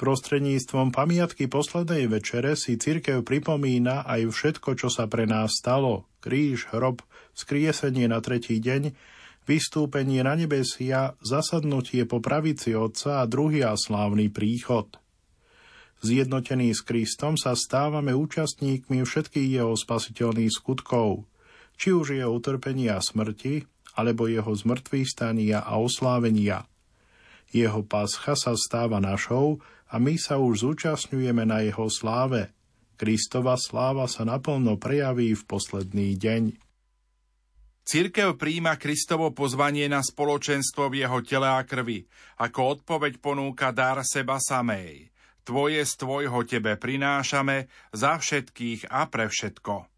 Prostredníctvom 0.00 0.96
pamiatky 0.96 1.44
poslednej 1.44 2.08
večere 2.08 2.56
si 2.56 2.80
cirkev 2.80 3.20
pripomína 3.20 4.08
aj 4.08 4.32
všetko, 4.32 4.72
čo 4.72 4.88
sa 4.88 5.04
pre 5.04 5.28
nás 5.28 5.60
stalo. 5.60 6.08
Kríž, 6.24 6.72
hrob, 6.72 7.04
skriesenie 7.36 8.08
na 8.08 8.24
tretí 8.24 8.64
deň, 8.64 8.96
vystúpenie 9.44 10.24
na 10.24 10.40
nebesia, 10.40 11.20
zasadnutie 11.20 12.08
po 12.08 12.24
pravici 12.24 12.72
Otca 12.72 13.20
a 13.20 13.28
druhý 13.28 13.60
a 13.60 13.76
slávny 13.76 14.32
príchod. 14.32 14.88
Zjednotení 16.00 16.72
s 16.72 16.80
Kristom 16.80 17.36
sa 17.36 17.52
stávame 17.52 18.16
účastníkmi 18.16 19.04
všetkých 19.04 19.60
jeho 19.60 19.76
spasiteľných 19.76 20.48
skutkov, 20.48 21.28
či 21.76 21.92
už 21.92 22.16
jeho 22.16 22.32
utrpenia 22.32 22.96
a 22.96 23.04
smrti, 23.04 23.68
alebo 24.00 24.32
jeho 24.32 24.48
zmrtvých 24.48 25.12
stania 25.12 25.60
a 25.60 25.76
oslávenia. 25.76 26.64
Jeho 27.52 27.84
pascha 27.84 28.32
sa 28.32 28.56
stáva 28.56 28.96
našou, 28.96 29.60
a 29.90 29.98
my 29.98 30.14
sa 30.14 30.38
už 30.38 30.62
zúčastňujeme 30.62 31.42
na 31.42 31.66
jeho 31.66 31.90
sláve. 31.90 32.54
Kristova 32.94 33.58
sláva 33.58 34.06
sa 34.06 34.22
naplno 34.22 34.78
prejaví 34.78 35.34
v 35.34 35.42
posledný 35.42 36.14
deň. 36.14 36.54
Cirkev 37.82 38.38
príjma 38.38 38.78
Kristovo 38.78 39.34
pozvanie 39.34 39.90
na 39.90 39.98
spoločenstvo 39.98 40.94
v 40.94 41.02
jeho 41.02 41.18
tele 41.26 41.50
a 41.50 41.66
krvi. 41.66 42.06
Ako 42.38 42.78
odpoveď 42.78 43.18
ponúka 43.18 43.74
dar 43.74 43.98
seba 44.06 44.38
samej. 44.38 45.10
Tvoje 45.42 45.82
z 45.82 45.92
tvojho 45.98 46.46
tebe 46.46 46.78
prinášame 46.78 47.66
za 47.90 48.14
všetkých 48.14 48.86
a 48.94 49.10
pre 49.10 49.26
všetko. 49.26 49.90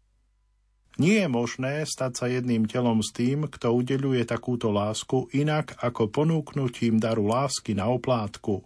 Nie 0.97 1.25
je 1.25 1.29
možné 1.29 1.85
stať 1.85 2.11
sa 2.17 2.25
jedným 2.29 2.65
telom 2.65 3.01
s 3.01 3.13
tým, 3.13 3.45
kto 3.45 3.77
udeluje 3.77 4.25
takúto 4.25 4.73
lásku 4.73 5.29
inak 5.33 5.77
ako 5.77 6.09
ponúknutím 6.09 6.97
daru 6.97 7.29
lásky 7.29 7.77
na 7.77 7.89
oplátku. 7.93 8.65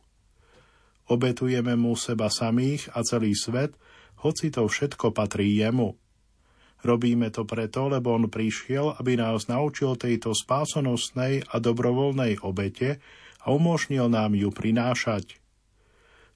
Obetujeme 1.07 1.79
mu 1.79 1.95
seba 1.95 2.27
samých 2.27 2.91
a 2.91 3.03
celý 3.03 3.31
svet, 3.31 3.75
hoci 4.19 4.51
to 4.51 4.67
všetko 4.67 5.15
patrí 5.15 5.55
jemu. 5.55 5.95
Robíme 6.83 7.33
to 7.33 7.47
preto, 7.47 7.89
lebo 7.89 8.13
on 8.13 8.29
prišiel, 8.29 8.99
aby 9.01 9.17
nás 9.17 9.49
naučil 9.49 9.97
tejto 9.97 10.35
spásonosnej 10.35 11.47
a 11.49 11.55
dobrovoľnej 11.57 12.43
obete 12.45 13.01
a 13.41 13.49
umožnil 13.49 14.11
nám 14.11 14.37
ju 14.37 14.53
prinášať. 14.53 15.41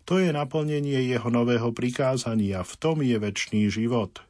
To 0.10 0.18
je 0.18 0.34
naplnenie 0.34 0.98
jeho 1.14 1.30
nového 1.30 1.70
prikázania, 1.76 2.66
v 2.66 2.74
tom 2.82 3.06
je 3.06 3.22
väčší 3.22 3.70
život. 3.70 4.26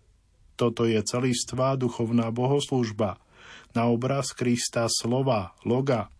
Toto 0.60 0.84
je 0.84 0.99
celistvá 0.99 1.80
duchovná 1.80 2.27
bohoslužba, 2.30 3.17
na 3.71 3.88
obraz 3.88 4.36
Krista 4.36 4.91
slova, 4.91 5.56
loga, 5.63 6.12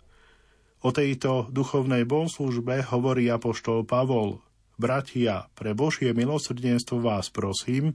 O 0.82 0.90
tejto 0.90 1.46
duchovnej 1.54 2.10
bohoslužbe 2.10 2.82
hovorí 2.90 3.30
apoštol 3.30 3.86
Pavol. 3.86 4.42
Bratia, 4.82 5.46
pre 5.54 5.78
Božie 5.78 6.10
milosrdenstvo 6.10 7.06
vás 7.06 7.30
prosím, 7.30 7.94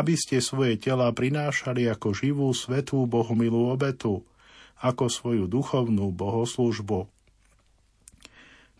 aby 0.00 0.16
ste 0.16 0.40
svoje 0.40 0.80
tela 0.80 1.12
prinášali 1.12 1.84
ako 1.92 2.16
živú 2.16 2.48
svetú 2.56 3.04
bohomilú 3.04 3.68
obetu, 3.68 4.24
ako 4.80 5.12
svoju 5.12 5.44
duchovnú 5.44 6.08
bohoslužbu. 6.08 7.04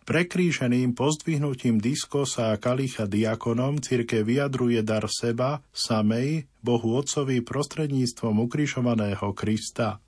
Prekríženým 0.03 0.97
pozdvihnutím 0.97 1.77
diskosa 1.77 2.51
a 2.51 2.59
kalicha 2.59 3.05
diakonom 3.05 3.85
cirke 3.85 4.25
vyjadruje 4.25 4.81
dar 4.81 5.05
seba, 5.05 5.61
samej, 5.69 6.49
Bohu 6.65 6.97
Otcovi 6.97 7.45
prostredníctvom 7.45 8.41
ukrižovaného 8.49 9.29
Krista– 9.37 10.01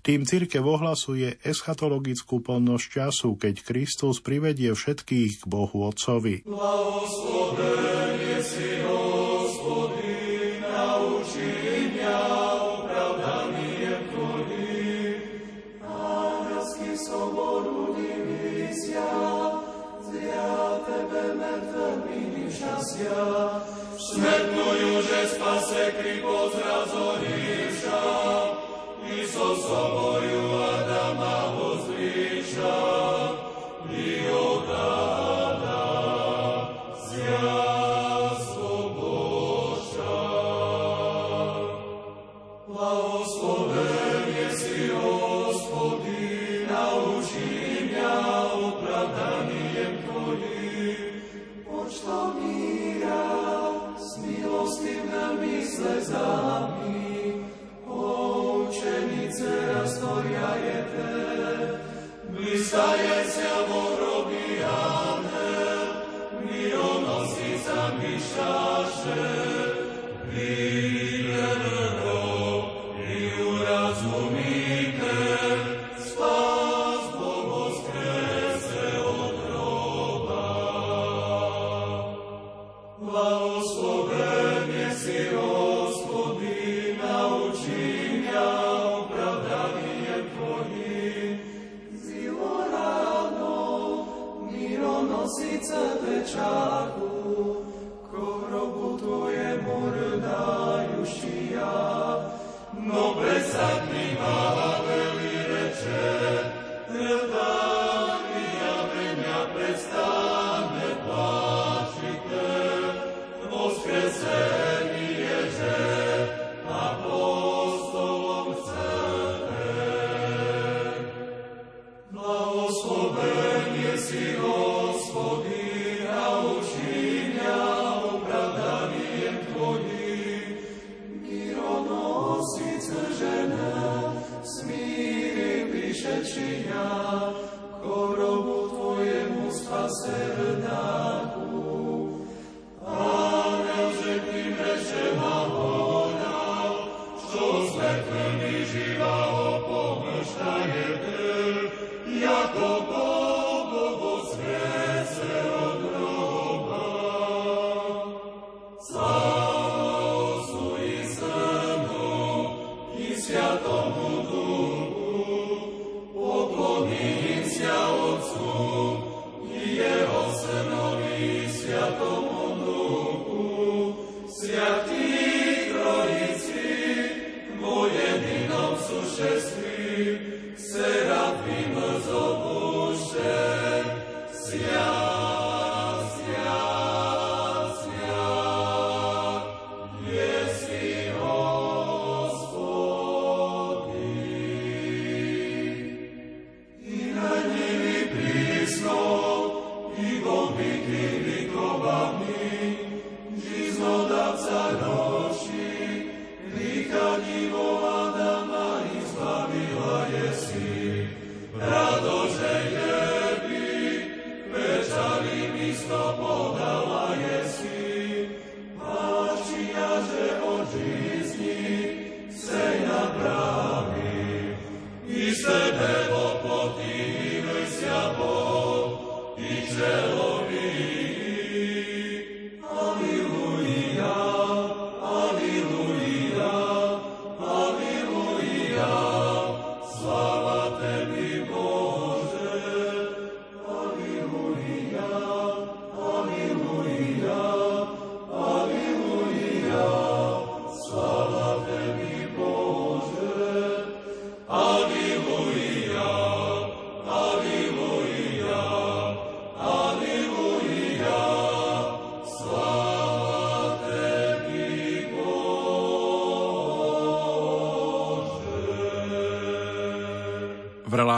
tým 0.00 0.24
církev 0.24 0.64
ohlasuje 0.64 1.36
eschatologickú 1.44 2.40
plnosť 2.40 2.86
času, 2.88 3.36
keď 3.36 3.54
Kristus 3.60 4.24
privedie 4.24 4.72
všetkých 4.72 5.44
k 5.44 5.44
Bohu 5.44 5.84
Otcovi. 5.84 6.48
Blahoslovenie 6.48 8.40
si, 8.40 8.80
Hospody, 8.80 10.64
naučí 10.64 11.52
mňa 11.92 12.20
upravdanie 12.80 13.92
že 25.00 25.20
spase 25.32 25.82
kri 25.96 26.20
pozra. 26.20 26.70
собою. 29.70 30.29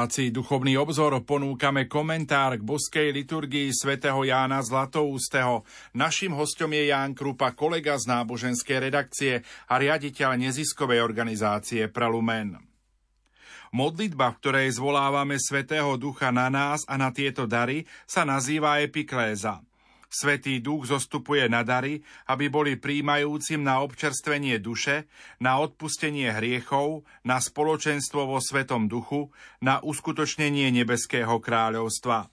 relácii 0.02 0.34
Duchovný 0.34 0.74
obzor 0.82 1.14
ponúkame 1.22 1.86
komentár 1.86 2.58
k 2.58 2.66
boskej 2.66 3.14
liturgii 3.14 3.70
svätého 3.70 4.26
Jána 4.26 4.58
Zlatoústeho. 4.58 5.62
našim 5.94 6.34
hostom 6.34 6.74
je 6.74 6.90
Ján 6.90 7.14
Krupa, 7.14 7.54
kolega 7.54 7.94
z 8.02 8.10
náboženskej 8.10 8.90
redakcie 8.90 9.46
a 9.70 9.78
riaditeľ 9.78 10.42
neziskovej 10.42 11.06
organizácie 11.06 11.86
Prelumen. 11.86 12.58
Modlitba, 13.70 14.34
v 14.34 14.38
ktorej 14.42 14.74
zvolávame 14.74 15.38
Svetého 15.38 15.94
Ducha 15.94 16.34
na 16.34 16.50
nás 16.50 16.82
a 16.90 16.98
na 16.98 17.14
tieto 17.14 17.46
dary, 17.46 17.86
sa 18.02 18.26
nazýva 18.26 18.82
epikléza– 18.82 19.62
Svetý 20.12 20.60
duch 20.60 20.92
zostupuje 20.92 21.48
na 21.48 21.64
dary, 21.64 22.04
aby 22.28 22.52
boli 22.52 22.76
príjmajúcim 22.76 23.64
na 23.64 23.80
občerstvenie 23.80 24.60
duše, 24.60 25.08
na 25.40 25.56
odpustenie 25.56 26.28
hriechov, 26.36 27.08
na 27.24 27.40
spoločenstvo 27.40 28.28
vo 28.28 28.36
Svetom 28.36 28.92
duchu, 28.92 29.32
na 29.64 29.80
uskutočnenie 29.80 30.68
nebeského 30.68 31.40
kráľovstva. 31.40 32.28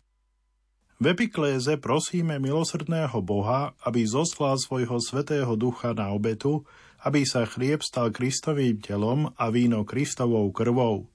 V 0.99 1.05
epikléze 1.07 1.79
prosíme 1.79 2.43
milosrdného 2.43 3.23
Boha, 3.23 3.71
aby 3.87 4.03
zoslal 4.03 4.59
svojho 4.59 4.99
svetého 4.99 5.55
ducha 5.55 5.95
na 5.95 6.11
obetu, 6.11 6.67
aby 7.07 7.23
sa 7.23 7.47
chlieb 7.47 7.79
stal 7.79 8.11
Kristovým 8.11 8.83
telom 8.83 9.31
a 9.39 9.47
víno 9.47 9.87
Kristovou 9.87 10.51
krvou. 10.51 11.07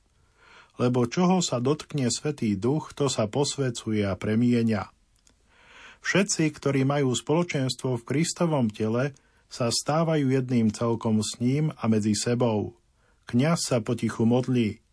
Lebo 0.80 1.04
čoho 1.04 1.44
sa 1.44 1.60
dotkne 1.60 2.08
Svetý 2.08 2.56
duch, 2.56 2.96
to 2.96 3.12
sa 3.12 3.28
posvecuje 3.28 4.00
a 4.08 4.16
premienia. 4.16 4.93
Všetci, 6.04 6.52
ktorí 6.60 6.84
majú 6.84 7.16
spoločenstvo 7.16 7.96
v 7.96 8.06
Kristovom 8.06 8.68
tele, 8.68 9.16
sa 9.48 9.72
stávajú 9.72 10.36
jedným 10.36 10.68
celkom 10.68 11.24
s 11.24 11.40
ním 11.40 11.72
a 11.80 11.88
medzi 11.88 12.12
sebou. 12.12 12.76
Kňaz 13.24 13.72
sa 13.72 13.78
potichu 13.80 14.28
modlí. 14.28 14.84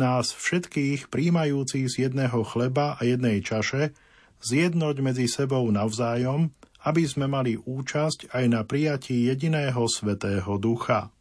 Nás 0.00 0.32
všetkých 0.32 1.12
príjmajúcich 1.12 1.86
z 1.92 1.94
jedného 2.08 2.40
chleba 2.48 2.96
a 2.96 3.00
jednej 3.04 3.44
čaše 3.44 3.92
zjednoť 4.40 4.96
medzi 5.04 5.28
sebou 5.28 5.68
navzájom, 5.68 6.48
aby 6.88 7.02
sme 7.04 7.28
mali 7.28 7.60
účasť 7.60 8.32
aj 8.32 8.44
na 8.48 8.64
prijatí 8.64 9.28
jediného 9.28 9.84
svetého 9.92 10.56
ducha. 10.56 11.12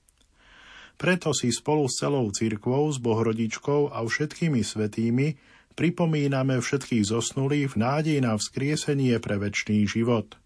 Preto 0.96 1.36
si 1.36 1.52
spolu 1.52 1.92
s 1.92 2.00
celou 2.00 2.32
cirkvou, 2.32 2.88
s 2.88 3.04
Bohrodičkou 3.04 3.92
a 3.92 4.00
všetkými 4.00 4.64
svetými 4.64 5.36
pripomíname 5.76 6.58
všetkých 6.64 7.04
zosnulých 7.12 7.76
v 7.76 7.80
nádej 7.80 8.18
na 8.24 8.40
vzkriesenie 8.40 9.20
pre 9.20 9.36
väčší 9.38 9.84
život. 9.86 10.40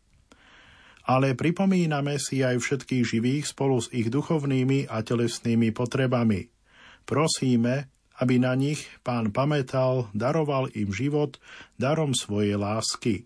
Ale 1.06 1.34
pripomíname 1.34 2.22
si 2.22 2.46
aj 2.46 2.62
všetkých 2.62 3.04
živých 3.06 3.46
spolu 3.50 3.82
s 3.82 3.90
ich 3.90 4.14
duchovnými 4.14 4.90
a 4.90 5.02
telesnými 5.02 5.74
potrebami. 5.74 6.54
Prosíme, 7.06 7.90
aby 8.20 8.36
na 8.38 8.54
nich 8.54 8.86
pán 9.02 9.34
pamätal, 9.34 10.12
daroval 10.14 10.70
im 10.76 10.92
život 10.94 11.40
darom 11.80 12.14
svojej 12.14 12.60
lásky. 12.60 13.26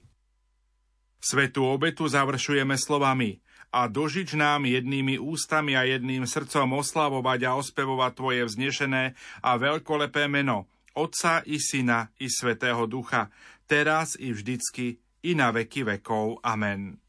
Svetú 1.24 1.68
obetu 1.68 2.08
završujeme 2.08 2.76
slovami 2.76 3.44
a 3.74 3.90
dožič 3.90 4.38
nám 4.38 4.70
jednými 4.70 5.18
ústami 5.18 5.74
a 5.74 5.88
jedným 5.88 6.30
srdcom 6.30 6.78
oslavovať 6.78 7.40
a 7.50 7.52
ospevovať 7.58 8.12
Tvoje 8.14 8.42
vznešené 8.46 9.18
a 9.42 9.52
veľkolepé 9.58 10.30
meno, 10.30 10.70
Otca 10.94 11.42
i 11.46 11.58
Syna 11.58 12.14
i 12.22 12.30
Svetého 12.30 12.86
Ducha, 12.86 13.34
teraz 13.66 14.14
i 14.20 14.30
vždycky 14.30 15.02
i 15.26 15.32
na 15.34 15.50
veky 15.50 15.84
vekov. 15.84 16.42
Amen. 16.46 17.02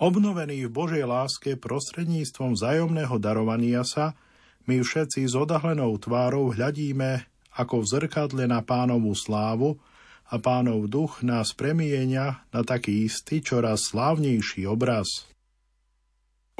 Obnovený 0.00 0.64
v 0.64 0.72
Božej 0.72 1.04
láske 1.04 1.60
prostredníctvom 1.60 2.56
vzájomného 2.56 3.20
darovania 3.20 3.84
sa, 3.84 4.16
my 4.64 4.80
všetci 4.80 5.28
s 5.28 5.34
odahlenou 5.36 5.92
tvárou 6.00 6.52
hľadíme 6.54 7.26
ako 7.58 7.84
v 7.84 7.86
zrkadle 7.90 8.44
na 8.46 8.64
pánovú 8.64 9.12
slávu 9.12 9.76
a 10.30 10.38
pánov 10.38 10.86
duch 10.86 11.26
nás 11.26 11.52
premienia 11.52 12.46
na 12.54 12.62
taký 12.62 13.10
istý, 13.10 13.42
čoraz 13.42 13.90
slávnejší 13.90 14.64
obraz. 14.70 15.26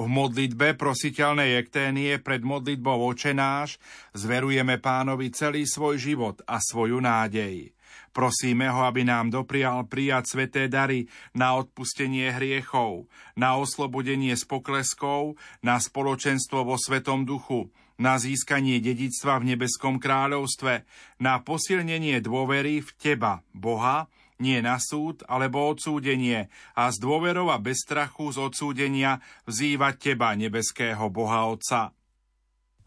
V 0.00 0.08
modlitbe 0.08 0.80
prositeľnej 0.80 1.60
ekténie 1.60 2.16
pred 2.24 2.40
modlitbou 2.40 3.04
očenáš 3.04 3.76
zverujeme 4.16 4.80
pánovi 4.80 5.28
celý 5.28 5.68
svoj 5.68 6.00
život 6.00 6.40
a 6.48 6.56
svoju 6.56 7.04
nádej. 7.04 7.76
Prosíme 8.16 8.72
ho, 8.72 8.88
aby 8.88 9.04
nám 9.04 9.28
doprial 9.28 9.84
prijať 9.84 10.24
sveté 10.32 10.72
dary 10.72 11.04
na 11.36 11.52
odpustenie 11.60 12.32
hriechov, 12.32 13.12
na 13.36 13.60
oslobodenie 13.60 14.32
z 14.40 14.48
pokleskov, 14.48 15.36
na 15.60 15.76
spoločenstvo 15.76 16.64
vo 16.64 16.80
Svetom 16.80 17.28
duchu, 17.28 17.68
na 18.00 18.16
získanie 18.16 18.80
dedictva 18.80 19.36
v 19.36 19.52
nebeskom 19.52 20.00
kráľovstve, 20.00 20.88
na 21.20 21.44
posilnenie 21.44 22.24
dôvery 22.24 22.80
v 22.80 22.88
Teba, 22.96 23.44
Boha, 23.52 24.08
nie 24.40 24.58
na 24.64 24.80
súd 24.80 25.22
alebo 25.28 25.70
odsúdenie 25.70 26.48
a 26.72 26.88
z 26.88 26.96
dôverov 26.98 27.52
a 27.52 27.60
bez 27.60 27.84
strachu 27.84 28.32
z 28.32 28.40
odsúdenia 28.40 29.20
vzývať 29.44 29.94
Teba, 30.00 30.32
nebeského 30.34 31.06
Boha 31.12 31.46
Otca. 31.52 31.92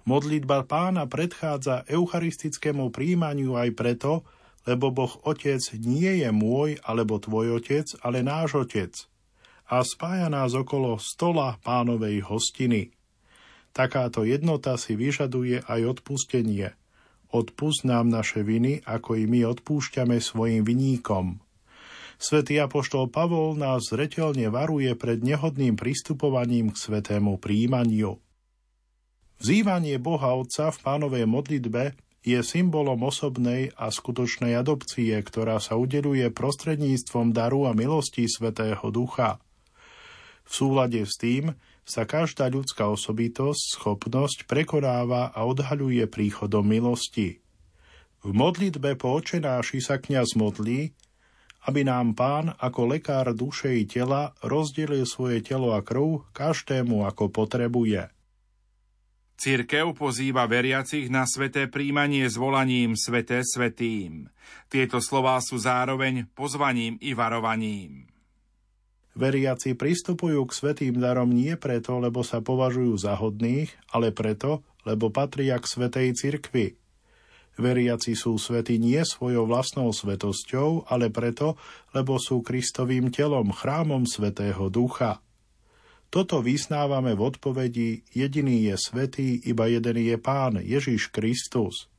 Modlitba 0.03 0.67
pána 0.67 1.07
predchádza 1.07 1.87
eucharistickému 1.87 2.91
príjmaniu 2.91 3.55
aj 3.55 3.69
preto, 3.71 4.27
lebo 4.67 4.91
Boh 4.91 5.13
Otec 5.23 5.63
nie 5.79 6.25
je 6.25 6.29
môj 6.33 6.81
alebo 6.83 7.21
tvoj 7.21 7.63
Otec, 7.63 7.87
ale 8.03 8.25
náš 8.25 8.67
Otec 8.67 8.93
a 9.71 9.79
spája 9.79 10.27
nás 10.27 10.51
okolo 10.51 10.99
stola 10.99 11.55
pánovej 11.63 12.19
hostiny. 12.27 12.91
Takáto 13.71 14.27
jednota 14.27 14.75
si 14.75 14.99
vyžaduje 14.99 15.63
aj 15.65 16.01
odpustenie– 16.01 16.75
Odpust 17.33 17.81
nám 17.81 18.13
naše 18.13 18.45
viny, 18.45 18.85
ako 18.85 19.17
i 19.17 19.25
my 19.25 19.41
odpúšťame 19.57 20.21
svojim 20.21 20.61
viníkom. 20.61 21.41
Svetý 22.21 22.61
apoštol 22.61 23.09
Pavol 23.09 23.57
nás 23.57 23.89
zretelne 23.89 24.47
varuje 24.53 24.93
pred 24.93 25.21
nehodným 25.21 25.77
pristupovaním 25.77 26.71
k 26.71 26.77
svetému 26.77 27.41
príjmaniu. 27.41 28.21
Vzývanie 29.43 29.99
Boha 29.99 30.39
Otca 30.39 30.71
v 30.71 30.77
pánovej 30.79 31.25
modlitbe 31.27 31.99
je 32.23 32.39
symbolom 32.39 33.03
osobnej 33.03 33.75
a 33.75 33.91
skutočnej 33.91 34.55
adopcie, 34.55 35.11
ktorá 35.19 35.59
sa 35.59 35.75
udeluje 35.75 36.31
prostredníctvom 36.31 37.35
daru 37.35 37.67
a 37.67 37.75
milosti 37.75 38.23
Svetého 38.31 38.87
Ducha. 38.87 39.43
V 40.47 40.51
súlade 40.51 41.03
s 41.03 41.19
tým 41.19 41.51
sa 41.83 42.07
každá 42.07 42.47
ľudská 42.47 42.87
osobitosť, 42.87 43.75
schopnosť 43.75 44.47
prekonáva 44.47 45.35
a 45.35 45.43
odhaľuje 45.43 46.07
príchodom 46.07 46.63
milosti. 46.63 47.43
V 48.23 48.31
modlitbe 48.31 48.95
po 48.95 49.19
očenáši 49.19 49.83
sa 49.83 49.99
kňaz 49.99 50.39
modlí, 50.39 50.95
aby 51.63 51.87
nám 51.87 52.15
pán 52.15 52.51
ako 52.59 52.95
lekár 52.95 53.31
duše 53.31 53.71
i 53.71 53.87
tela 53.87 54.35
rozdelil 54.43 55.07
svoje 55.07 55.39
telo 55.39 55.71
a 55.71 55.79
krv 55.79 56.27
každému 56.35 57.07
ako 57.07 57.31
potrebuje. 57.31 58.11
Církev 59.33 59.91
pozýva 59.97 60.47
veriacich 60.47 61.11
na 61.11 61.27
sveté 61.27 61.67
príjmanie 61.67 62.29
zvolaním 62.31 62.95
Sveté 62.95 63.43
Svetým. 63.43 64.31
Tieto 64.71 65.03
slová 65.03 65.41
sú 65.43 65.59
zároveň 65.59 66.31
pozvaním 66.31 66.95
i 67.03 67.11
varovaním. 67.11 68.07
Veriaci 69.13 69.77
pristupujú 69.77 70.41
k 70.47 70.51
svetým 70.53 70.95
darom 70.97 71.29
nie 71.29 71.53
preto, 71.53 72.01
lebo 72.01 72.25
sa 72.25 72.41
považujú 72.41 72.97
za 72.97 73.13
hodných, 73.13 73.69
ale 73.93 74.09
preto, 74.09 74.65
lebo 74.89 75.13
patria 75.13 75.61
k 75.61 75.69
svetej 75.69 76.07
cirkvi. 76.17 76.79
Veriaci 77.59 78.17
sú 78.17 78.37
svety 78.41 78.81
nie 78.81 79.01
svojou 79.05 79.45
vlastnou 79.45 79.93
svetosťou, 79.93 80.89
ale 80.89 81.13
preto, 81.13 81.59
lebo 81.93 82.17
sú 82.17 82.41
Kristovým 82.41 83.13
telom, 83.13 83.53
chrámom 83.53 84.09
Svetého 84.09 84.73
Ducha. 84.73 85.21
Toto 86.13 86.45
vysnávame 86.45 87.17
v 87.17 87.21
odpovedi 87.25 88.05
jediný 88.13 88.69
je 88.69 88.75
svetý, 88.77 89.41
iba 89.45 89.65
jeden 89.65 89.97
je 89.97 90.17
Pán, 90.17 90.61
Ježiš 90.61 91.09
Kristus– 91.09 91.85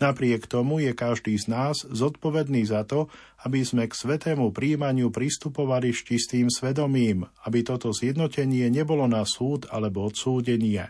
Napriek 0.00 0.48
tomu 0.48 0.80
je 0.80 0.96
každý 0.96 1.36
z 1.36 1.52
nás 1.52 1.84
zodpovedný 1.84 2.64
za 2.64 2.88
to, 2.88 3.12
aby 3.44 3.60
sme 3.60 3.84
k 3.84 3.92
svetému 3.92 4.48
príjmaniu 4.48 5.12
pristupovali 5.12 5.92
s 5.92 6.08
čistým 6.08 6.48
svedomím, 6.48 7.28
aby 7.44 7.60
toto 7.60 7.92
zjednotenie 7.92 8.72
nebolo 8.72 9.04
na 9.04 9.28
súd 9.28 9.68
alebo 9.68 10.08
odsúdenie. 10.08 10.88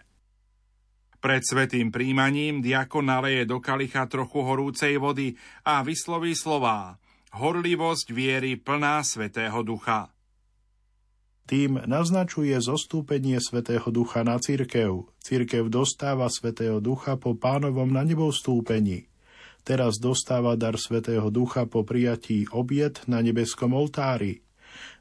Pred 1.21 1.43
svetým 1.45 1.93
príjmaním 1.93 2.65
diakon 2.65 3.05
naleje 3.13 3.45
do 3.45 3.61
kalicha 3.61 4.09
trochu 4.09 4.41
horúcej 4.41 4.97
vody 4.97 5.37
a 5.69 5.85
vysloví 5.85 6.33
slová 6.33 6.97
Horlivosť 7.31 8.11
viery 8.11 8.59
plná 8.59 9.07
svetého 9.07 9.63
ducha. 9.63 10.11
Tým 11.47 11.83
naznačuje 11.87 12.55
zostúpenie 12.63 13.39
Svetého 13.43 13.91
Ducha 13.91 14.23
na 14.23 14.39
cirkev. 14.39 15.11
Cirkev 15.19 15.67
dostáva 15.67 16.31
Svetého 16.31 16.79
Ducha 16.79 17.19
po 17.19 17.35
pánovom 17.35 17.91
na 17.91 18.07
nebo 18.07 18.31
stúpení. 18.31 19.11
Teraz 19.67 19.99
dostáva 19.99 20.55
dar 20.55 20.79
Svetého 20.79 21.27
Ducha 21.31 21.67
po 21.67 21.83
prijatí 21.83 22.47
obiet 22.55 23.03
na 23.11 23.19
nebeskom 23.19 23.75
oltári. 23.75 24.47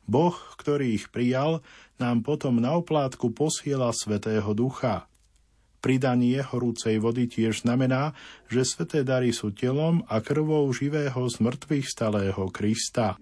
Boh, 0.09 0.33
ktorý 0.57 0.97
ich 0.97 1.13
prijal, 1.13 1.61
nám 2.01 2.25
potom 2.25 2.57
na 2.57 2.73
oplátku 2.77 3.29
posiela 3.29 3.93
Svetého 3.93 4.53
Ducha. 4.57 5.05
Pridanie 5.79 6.43
horúcej 6.43 6.99
vody 6.99 7.31
tiež 7.31 7.63
znamená, 7.63 8.11
že 8.51 8.67
sveté 8.67 9.07
dary 9.07 9.31
sú 9.31 9.55
telom 9.55 10.03
a 10.11 10.19
krvou 10.19 10.67
živého 10.75 11.23
z 11.31 11.35
mŕtvych 11.39 11.87
stalého 11.87 12.43
Krista. 12.51 13.15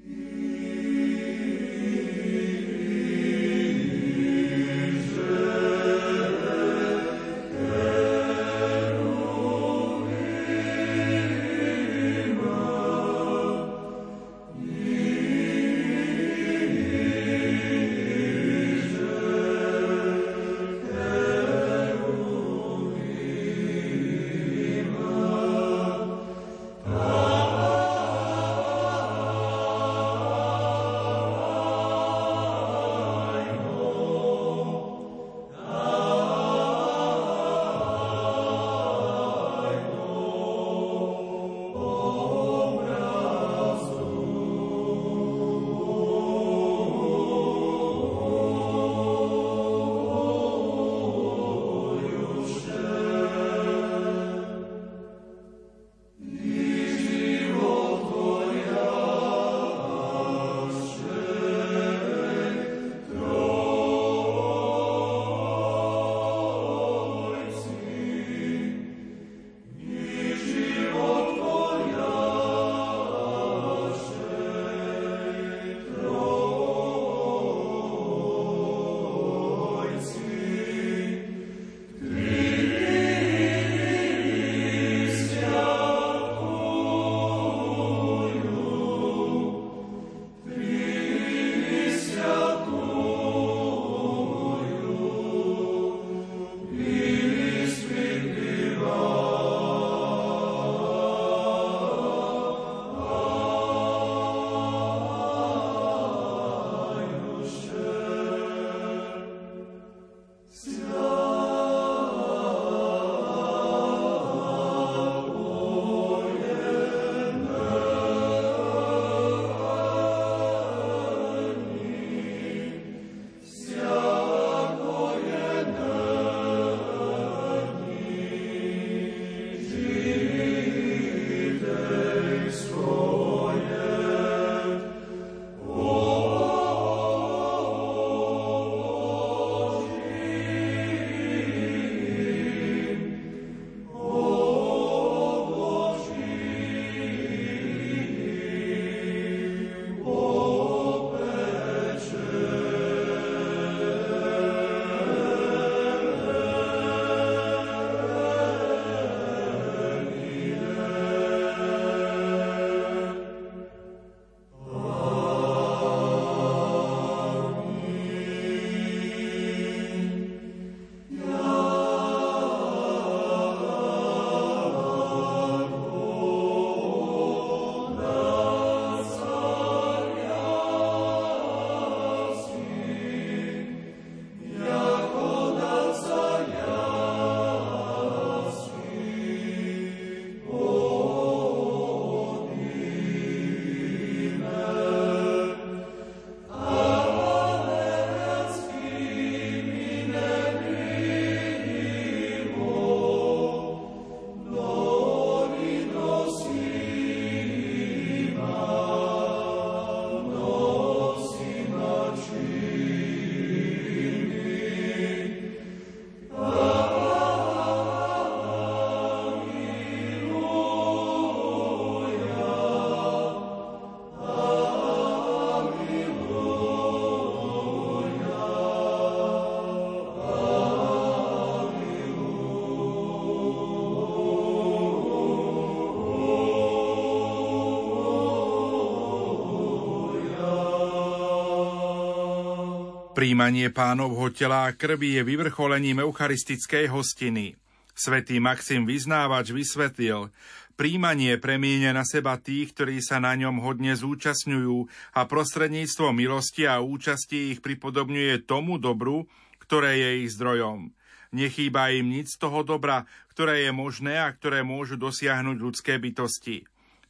Príjmanie 243.27 243.67
pánovho 243.75 244.31
tela 244.31 244.63
a 244.63 244.71
krvi 244.71 245.19
je 245.19 245.21
vyvrcholením 245.27 245.99
eucharistickej 245.99 246.87
hostiny. 246.87 247.59
Svetý 247.91 248.39
Maxim 248.39 248.87
Vyznávač 248.87 249.51
vysvetlil, 249.51 250.31
príjmanie 250.79 251.35
premienia 251.35 251.91
na 251.91 252.07
seba 252.07 252.39
tých, 252.39 252.71
ktorí 252.71 253.03
sa 253.03 253.19
na 253.19 253.35
ňom 253.35 253.59
hodne 253.59 253.91
zúčastňujú 253.99 254.87
a 255.11 255.27
prostredníctvom 255.27 256.15
milosti 256.15 256.71
a 256.71 256.79
účasti 256.79 257.51
ich 257.51 257.59
pripodobňuje 257.59 258.47
tomu 258.47 258.79
dobru, 258.79 259.27
ktoré 259.59 259.99
je 259.99 260.09
ich 260.23 260.31
zdrojom. 260.31 260.95
Nechýba 261.35 261.91
im 261.99 262.07
nic 262.07 262.31
z 262.31 262.39
toho 262.39 262.63
dobra, 262.63 263.03
ktoré 263.35 263.67
je 263.67 263.75
možné 263.75 264.23
a 264.23 264.31
ktoré 264.31 264.63
môžu 264.63 264.95
dosiahnuť 264.95 265.57
ľudské 265.59 265.99
bytosti. 265.99 266.63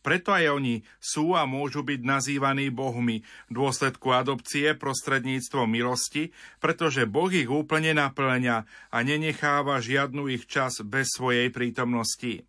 Preto 0.08 0.32
aj 0.32 0.56
oni 0.56 0.88
sú 1.04 1.36
a 1.36 1.44
môžu 1.44 1.84
byť 1.84 2.00
nazývaní 2.00 2.72
bohmi 2.72 3.28
v 3.28 3.52
dôsledku 3.52 4.16
adopcie 4.16 4.72
prostredníctvom 4.72 5.68
milosti, 5.68 6.32
pretože 6.64 7.04
Boh 7.04 7.28
ich 7.28 7.52
úplne 7.52 7.92
naplňa 7.92 8.64
a 8.88 8.98
nenecháva 9.04 9.84
žiadnu 9.84 10.32
ich 10.32 10.48
čas 10.48 10.80
bez 10.80 11.12
svojej 11.12 11.52
prítomnosti. 11.52 12.48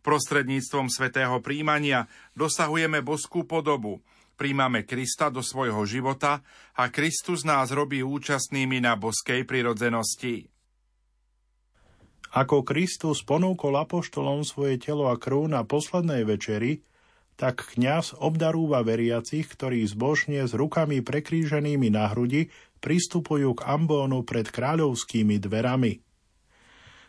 Prostredníctvom 0.00 0.88
svetého 0.88 1.44
príjmania 1.44 2.08
dosahujeme 2.40 3.04
boskú 3.04 3.44
podobu, 3.44 4.00
príjmame 4.40 4.88
Krista 4.88 5.28
do 5.28 5.44
svojho 5.44 5.84
života 5.84 6.40
a 6.72 6.88
Kristus 6.88 7.44
nás 7.44 7.68
robí 7.68 8.00
účastnými 8.00 8.80
na 8.80 8.96
boskej 8.96 9.44
prirodzenosti. 9.44 10.48
Ako 12.32 12.64
Kristus 12.64 13.20
ponúkol 13.20 13.76
apoštolom 13.76 14.40
svoje 14.40 14.80
telo 14.80 15.12
a 15.12 15.20
krv 15.20 15.52
na 15.52 15.68
poslednej 15.68 16.24
večeri, 16.24 16.93
tak 17.34 17.74
kňaz 17.74 18.14
obdarúva 18.22 18.86
veriacich, 18.86 19.50
ktorí 19.50 19.82
zbožne 19.90 20.46
s 20.46 20.54
rukami 20.54 21.02
prekríženými 21.02 21.90
na 21.90 22.10
hrudi 22.14 22.50
pristupujú 22.78 23.58
k 23.58 23.60
ambónu 23.66 24.22
pred 24.22 24.46
kráľovskými 24.46 25.42
dverami. 25.42 25.98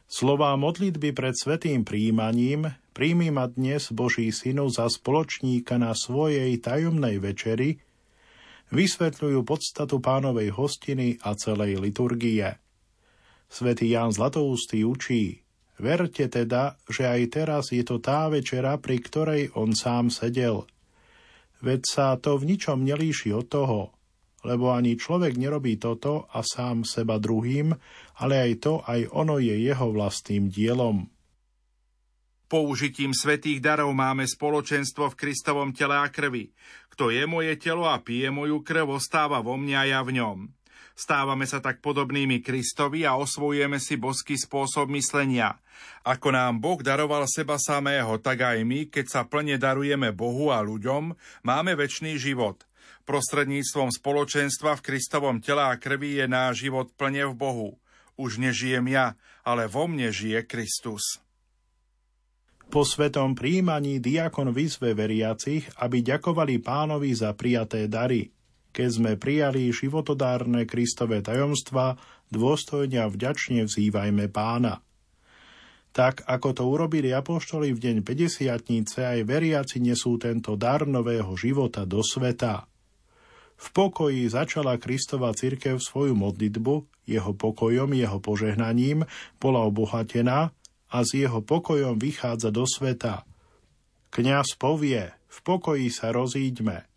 Slová 0.05 0.53
modlitby 0.57 1.13
pred 1.13 1.33
svetým 1.33 1.81
príjmaním 1.81 2.73
príjmi 2.93 3.33
dnes 3.53 3.89
Boží 3.89 4.29
synu 4.29 4.69
za 4.69 4.89
spoločníka 4.89 5.77
na 5.81 5.97
svojej 5.97 6.57
tajomnej 6.61 7.21
večeri, 7.21 7.81
vysvetľujú 8.73 9.45
podstatu 9.45 10.01
pánovej 10.01 10.53
hostiny 10.53 11.21
a 11.21 11.37
celej 11.37 11.77
liturgie. 11.81 12.57
Svetý 13.45 13.93
Ján 13.93 14.09
Zlatoustý 14.09 14.81
učí– 14.85 15.41
Verte 15.75 16.31
teda, 16.31 16.79
že 16.87 17.03
aj 17.03 17.21
teraz 17.35 17.63
je 17.75 17.83
to 17.83 17.99
tá 17.99 18.31
večera, 18.31 18.79
pri 18.79 18.97
ktorej 19.03 19.43
on 19.59 19.75
sám 19.75 20.07
sedel. 20.07 20.63
Veď 21.59 21.81
sa 21.83 22.07
to 22.15 22.39
v 22.39 22.55
ničom 22.55 22.83
nelíši 22.83 23.35
od 23.35 23.47
toho, 23.51 23.81
lebo 24.47 24.71
ani 24.71 24.95
človek 24.95 25.35
nerobí 25.35 25.75
toto 25.75 26.31
a 26.31 26.45
sám 26.45 26.87
seba 26.87 27.19
druhým, 27.19 27.75
ale 28.21 28.35
aj 28.39 28.51
to, 28.61 28.73
aj 28.85 29.09
ono 29.11 29.41
je 29.41 29.55
jeho 29.57 29.91
vlastným 29.91 30.47
dielom. 30.47 31.09
Použitím 32.45 33.09
svetých 33.09 33.57
darov 33.57 33.89
máme 33.97 34.29
spoločenstvo 34.29 35.09
v 35.11 35.17
Kristovom 35.17 35.73
tele 35.73 35.97
a 35.97 36.07
krvi. 36.13 36.53
Kto 36.93 37.09
je 37.09 37.25
moje 37.25 37.57
telo 37.57 37.89
a 37.89 37.97
pije 37.97 38.29
moju 38.29 38.61
krv, 38.61 39.01
ostáva 39.01 39.41
vo 39.41 39.57
mňa 39.57 39.77
a 39.81 39.89
ja 39.89 39.99
v 40.05 40.21
ňom. 40.21 40.37
Stávame 40.95 41.43
sa 41.43 41.59
tak 41.59 41.83
podobnými 41.83 42.39
Kristovi 42.39 43.03
a 43.03 43.19
osvojujeme 43.19 43.83
si 43.83 43.99
boský 43.99 44.39
spôsob 44.39 44.87
myslenia. 44.95 45.59
Ako 46.07 46.31
nám 46.31 46.63
Boh 46.63 46.79
daroval 46.79 47.27
seba 47.27 47.59
samého, 47.59 48.15
tak 48.23 48.47
aj 48.47 48.63
my, 48.63 48.87
keď 48.87 49.05
sa 49.11 49.21
plne 49.27 49.59
darujeme 49.59 50.15
Bohu 50.15 50.55
a 50.55 50.63
ľuďom, 50.63 51.11
máme 51.43 51.75
väčší 51.75 52.15
život. 52.15 52.63
Prostredníctvom 53.03 53.91
spoločenstva 53.91 54.79
v 54.79 54.85
Kristovom 54.87 55.43
tele 55.43 55.67
a 55.67 55.75
krvi 55.75 56.23
je 56.23 56.31
náš 56.31 56.63
život 56.63 56.87
plne 56.95 57.27
v 57.27 57.35
Bohu. 57.35 57.69
Už 58.15 58.39
nežijem 58.39 58.87
ja, 58.87 59.19
ale 59.43 59.67
vo 59.67 59.91
mne 59.91 60.15
žije 60.15 60.47
Kristus. 60.47 61.19
Po 62.71 62.87
svetom 62.87 63.35
príjmaní 63.35 63.99
diakon 63.99 64.55
vyzve 64.55 64.95
veriacich, 64.95 65.67
aby 65.75 65.99
ďakovali 66.01 66.63
pánovi 66.63 67.11
za 67.11 67.35
prijaté 67.35 67.91
dary– 67.91 68.31
keď 68.75 68.89
sme 68.91 69.11
prijali 69.15 69.71
životodárne 69.71 70.67
Kristové 70.67 71.23
tajomstva, 71.23 71.95
dôstojne 72.27 72.99
a 72.99 73.07
vďačne 73.07 73.63
vzývajme 73.63 74.27
pána. 74.27 74.83
Tak, 75.95 76.27
ako 76.27 76.49
to 76.51 76.63
urobili 76.67 77.15
apoštoli 77.15 77.71
v 77.71 77.79
deň 77.79 77.95
50 78.03 78.51
aj 78.99 79.19
veriaci 79.23 79.79
nesú 79.79 80.19
tento 80.19 80.59
dar 80.59 80.83
nového 80.83 81.31
života 81.39 81.87
do 81.87 82.03
sveta. 82.03 82.67
V 83.55 83.67
pokoji 83.71 84.27
začala 84.27 84.75
Kristova 84.75 85.31
cirkev 85.31 85.79
svoju 85.79 86.11
modlitbu, 86.11 87.07
jeho 87.07 87.31
pokojom, 87.31 87.95
jeho 87.95 88.19
požehnaním 88.19 89.07
bola 89.39 89.63
obohatená 89.63 90.51
a 90.91 90.97
s 90.99 91.15
jeho 91.15 91.39
pokojom 91.39 91.95
vychádza 91.95 92.51
do 92.51 92.67
sveta. 92.67 93.23
Kňaz 94.11 94.59
povie, 94.59 95.15
v 95.31 95.37
pokoji 95.47 95.87
sa 95.87 96.11
rozíďme– 96.11 96.83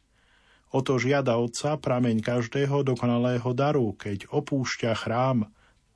O 0.68 0.84
to 0.84 1.00
žiada 1.00 1.40
Otca 1.40 1.80
prameň 1.80 2.20
každého 2.20 2.84
dokonalého 2.84 3.50
daru, 3.56 3.96
keď 3.96 4.28
opúšťa 4.28 4.92
chrám. 5.00 5.48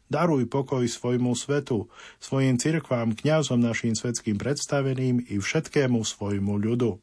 Daruj 0.09 0.49
pokoj 0.49 0.85
svojmu 0.85 1.33
svetu, 1.37 1.89
svojim 2.21 2.61
cirkvám, 2.61 3.17
kňazom 3.17 3.61
našim 3.61 3.97
svetským 3.97 4.37
predstaveným 4.37 5.25
i 5.29 5.41
všetkému 5.41 6.05
svojmu 6.05 6.57
ľudu. 6.57 7.01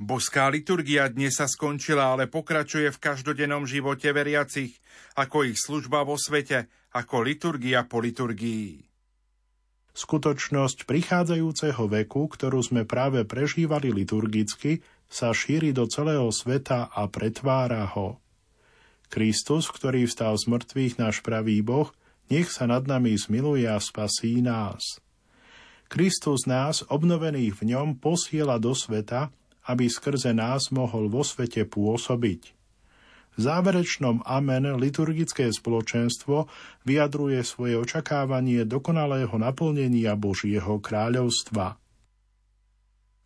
Boská 0.00 0.48
liturgia 0.48 1.12
dnes 1.12 1.36
sa 1.36 1.44
skončila, 1.44 2.16
ale 2.16 2.24
pokračuje 2.24 2.88
v 2.88 3.02
každodennom 3.04 3.68
živote 3.68 4.08
veriacich, 4.16 4.80
ako 5.12 5.44
ich 5.44 5.60
služba 5.60 6.08
vo 6.08 6.16
svete, 6.16 6.72
ako 6.96 7.20
liturgia 7.20 7.84
po 7.84 8.00
liturgii. 8.00 8.80
Skutočnosť 9.90 10.88
prichádzajúceho 10.88 11.84
veku, 11.84 12.32
ktorú 12.32 12.64
sme 12.64 12.88
práve 12.88 13.28
prežívali 13.28 13.92
liturgicky, 13.92 14.80
sa 15.10 15.34
šíri 15.34 15.74
do 15.74 15.90
celého 15.90 16.30
sveta 16.30 16.88
a 16.88 17.10
pretvára 17.10 17.84
ho. 17.98 18.22
Kristus, 19.10 19.66
ktorý 19.66 20.06
vstal 20.06 20.38
z 20.38 20.46
mŕtvych 20.46 20.94
náš 21.02 21.18
pravý 21.20 21.60
Boh, 21.66 21.90
nech 22.30 22.46
sa 22.46 22.70
nad 22.70 22.86
nami 22.86 23.18
zmiluje 23.18 23.66
a 23.66 23.82
spasí 23.82 24.38
nás. 24.38 25.02
Kristus 25.90 26.46
nás, 26.46 26.86
obnovených 26.86 27.58
v 27.58 27.74
ňom, 27.74 27.98
posiela 27.98 28.62
do 28.62 28.70
sveta, 28.70 29.34
aby 29.66 29.90
skrze 29.90 30.30
nás 30.30 30.70
mohol 30.70 31.10
vo 31.10 31.26
svete 31.26 31.66
pôsobiť. 31.66 32.54
V 33.34 33.38
záverečnom 33.38 34.22
Amen 34.22 34.78
liturgické 34.78 35.50
spoločenstvo 35.50 36.46
vyjadruje 36.86 37.42
svoje 37.42 37.74
očakávanie 37.78 38.62
dokonalého 38.62 39.34
naplnenia 39.34 40.14
Božieho 40.14 40.78
kráľovstva. 40.78 41.74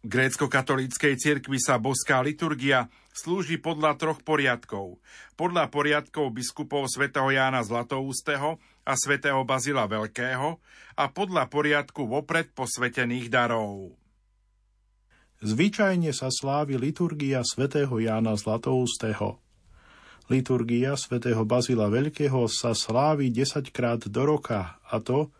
Grécko-katolíckej 0.05 1.17
cirkvi 1.17 1.57
sa 1.57 1.81
boská 1.81 2.21
liturgia 2.21 2.93
slúži 3.17 3.57
podľa 3.57 3.97
troch 3.97 4.21
poriadkov. 4.21 5.01
Podľa 5.33 5.73
poriadkov 5.73 6.29
biskupov 6.29 6.93
svätého 6.93 7.33
Jána 7.33 7.65
Zlatoústeho 7.65 8.61
a 8.85 8.93
svätého 9.01 9.41
Bazila 9.49 9.89
Veľkého 9.89 10.61
a 10.93 11.05
podľa 11.09 11.49
poriadku 11.49 12.05
vopred 12.05 12.53
posvetených 12.53 13.33
darov. 13.33 13.97
Zvyčajne 15.41 16.13
sa 16.13 16.29
slávi 16.29 16.77
liturgia 16.77 17.41
svätého 17.41 17.97
Jána 17.97 18.37
Zlatoústeho. 18.37 19.41
Liturgia 20.29 21.01
svätého 21.01 21.49
Bazila 21.49 21.89
Veľkého 21.89 22.45
sa 22.53 22.77
slávi 22.77 23.33
10 23.33 23.73
krát 23.73 24.05
do 24.05 24.23
roka, 24.29 24.77
a 24.85 25.01
to 25.01 25.33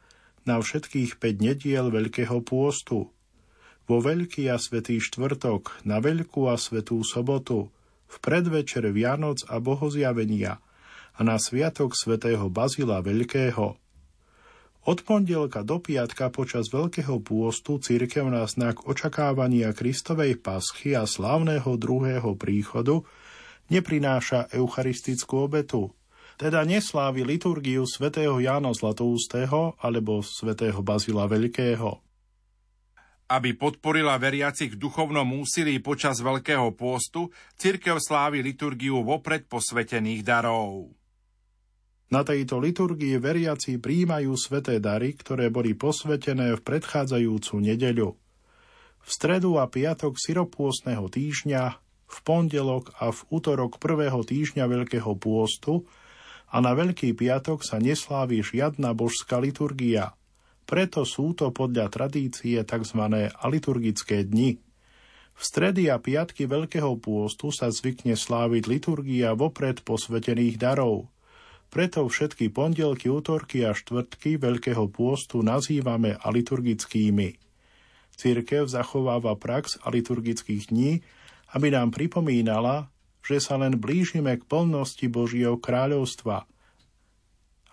na 0.49 0.57
všetkých 0.57 1.21
5 1.21 1.45
nediel 1.53 1.93
Veľkého 1.93 2.41
pôstu– 2.41 3.13
vo 3.85 4.01
Veľký 4.01 4.49
a 4.49 4.57
Svetý 4.57 4.97
štvrtok, 5.01 5.85
na 5.85 6.01
Veľkú 6.01 6.49
a 6.49 6.57
Svetú 6.57 7.05
sobotu, 7.05 7.69
v 8.09 8.17
predvečer 8.23 8.87
Vianoc 8.95 9.43
a 9.51 9.59
Bohozjavenia 9.59 10.63
a 11.15 11.21
na 11.23 11.37
Sviatok 11.39 11.95
svätého 11.95 12.47
Bazila 12.51 13.03
Veľkého. 13.03 13.77
Od 14.85 14.99
pondelka 15.01 15.65
do 15.65 15.81
piatka 15.81 16.29
počas 16.29 16.69
Veľkého 16.69 17.21
pôstu 17.25 17.81
církev 17.81 18.29
na 18.29 18.45
znak 18.45 18.85
očakávania 18.85 19.73
Kristovej 19.73 20.37
paschy 20.45 20.93
a 20.93 21.09
slávneho 21.09 21.81
druhého 21.81 22.37
príchodu 22.37 23.01
neprináša 23.73 24.53
eucharistickú 24.53 25.49
obetu, 25.49 25.89
teda 26.37 26.69
neslávi 26.69 27.25
liturgiu 27.25 27.89
svätého 27.89 28.37
Jána 28.37 28.77
Zlatoustého 28.77 29.73
alebo 29.81 30.21
svätého 30.21 30.85
Bazila 30.85 31.25
Veľkého 31.25 32.04
aby 33.35 33.59
podporila 33.59 34.15
veriacich 34.17 34.79
v 34.79 34.81
duchovnom 34.87 35.27
úsilí 35.43 35.83
počas 35.83 36.23
Veľkého 36.23 36.71
pôstu, 36.79 37.35
cirkev 37.59 37.99
slávi 37.99 38.41
liturgiu 38.47 39.03
vopred 39.03 39.51
posvetených 39.51 40.23
darov. 40.23 40.95
Na 42.15 42.23
tejto 42.23 42.63
liturgii 42.63 43.19
veriaci 43.19 43.83
príjmajú 43.83 44.39
sveté 44.39 44.79
dary, 44.79 45.19
ktoré 45.19 45.51
boli 45.51 45.75
posvetené 45.75 46.55
v 46.55 46.61
predchádzajúcu 46.63 47.55
nedeľu. 47.59 48.15
V 49.05 49.09
stredu 49.11 49.59
a 49.59 49.67
piatok 49.67 50.15
syropôstneho 50.15 51.11
týždňa, 51.11 51.63
v 52.07 52.19
pondelok 52.23 52.95
a 53.03 53.11
v 53.11 53.21
útorok 53.35 53.83
prvého 53.83 54.23
týždňa 54.23 54.65
Veľkého 54.71 55.13
pôstu 55.19 55.89
a 56.55 56.63
na 56.63 56.71
Veľký 56.71 57.19
piatok 57.19 57.67
sa 57.67 57.83
neslávi 57.83 58.47
žiadna 58.47 58.95
božská 58.95 59.43
liturgia. 59.43 60.15
Preto 60.65 61.05
sú 61.05 61.37
to 61.37 61.53
podľa 61.53 61.93
tradície 61.93 62.57
tzv. 62.65 63.01
aliturgické 63.31 64.25
dni. 64.25 64.57
V 65.35 65.43
stredy 65.43 65.91
a 65.91 65.99
piatky 65.99 66.47
Veľkého 66.49 66.95
pôstu 66.97 67.51
sa 67.51 67.69
zvykne 67.69 68.15
sláviť 68.15 68.65
liturgia 68.71 69.35
vopred 69.35 69.83
posvetených 69.83 70.57
darov. 70.57 71.11
Preto 71.75 72.07
všetky 72.07 72.55
pondelky, 72.55 73.11
útorky 73.11 73.67
a 73.67 73.75
štvrtky 73.75 74.39
Veľkého 74.39 74.87
pôstu 74.89 75.43
nazývame 75.43 76.15
aliturgickými. 76.23 77.35
Církev 78.15 78.71
zachováva 78.71 79.35
prax 79.35 79.83
aliturgických 79.83 80.71
dní, 80.71 81.03
aby 81.51 81.75
nám 81.75 81.91
pripomínala, 81.91 82.95
že 83.27 83.43
sa 83.43 83.59
len 83.59 83.75
blížime 83.75 84.39
k 84.39 84.47
plnosti 84.47 85.03
Božieho 85.11 85.59
kráľovstva. 85.59 86.47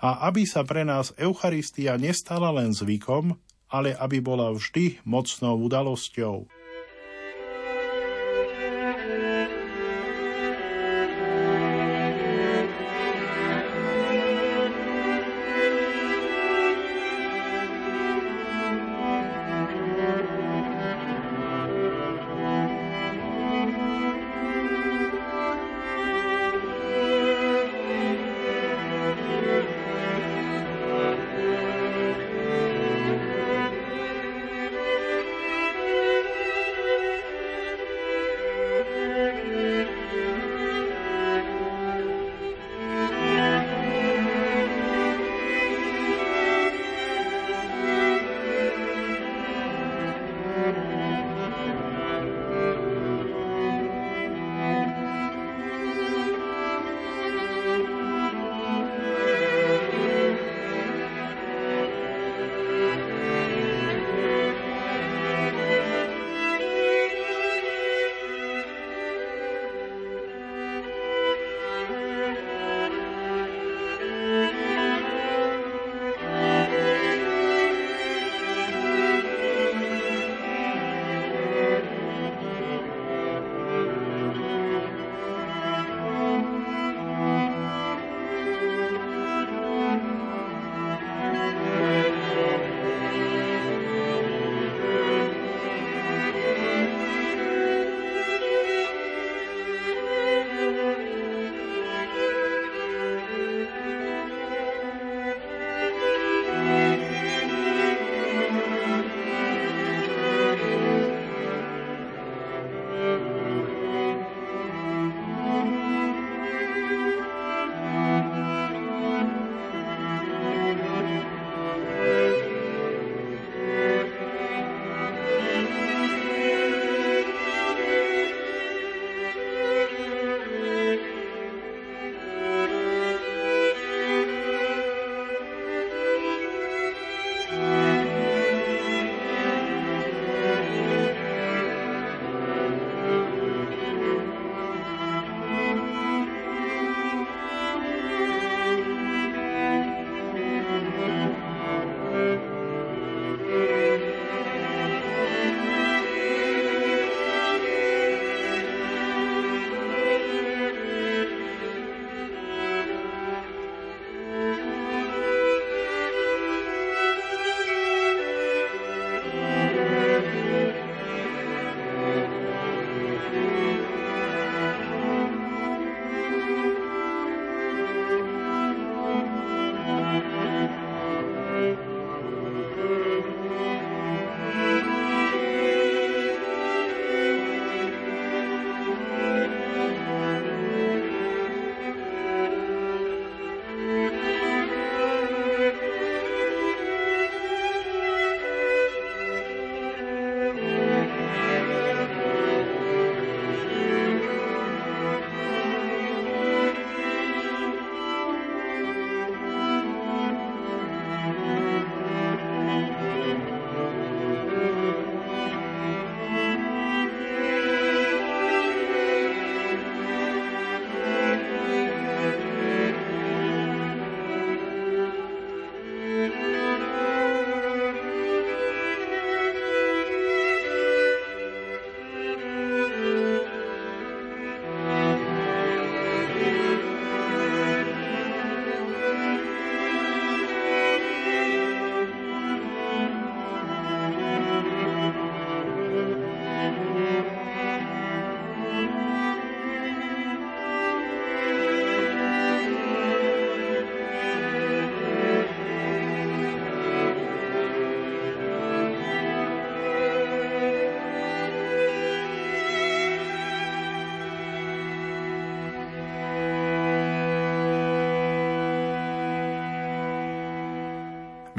A 0.02 0.26
aby 0.28 0.50
sa 0.50 0.66
pre 0.66 0.82
nás 0.82 1.14
Eucharistia 1.14 1.94
nestala 1.96 2.50
len 2.50 2.74
zvykom, 2.74 3.38
ale 3.70 3.94
aby 3.96 4.18
bola 4.18 4.50
vždy 4.50 5.00
mocnou 5.06 5.62
udalosťou. 5.70 6.50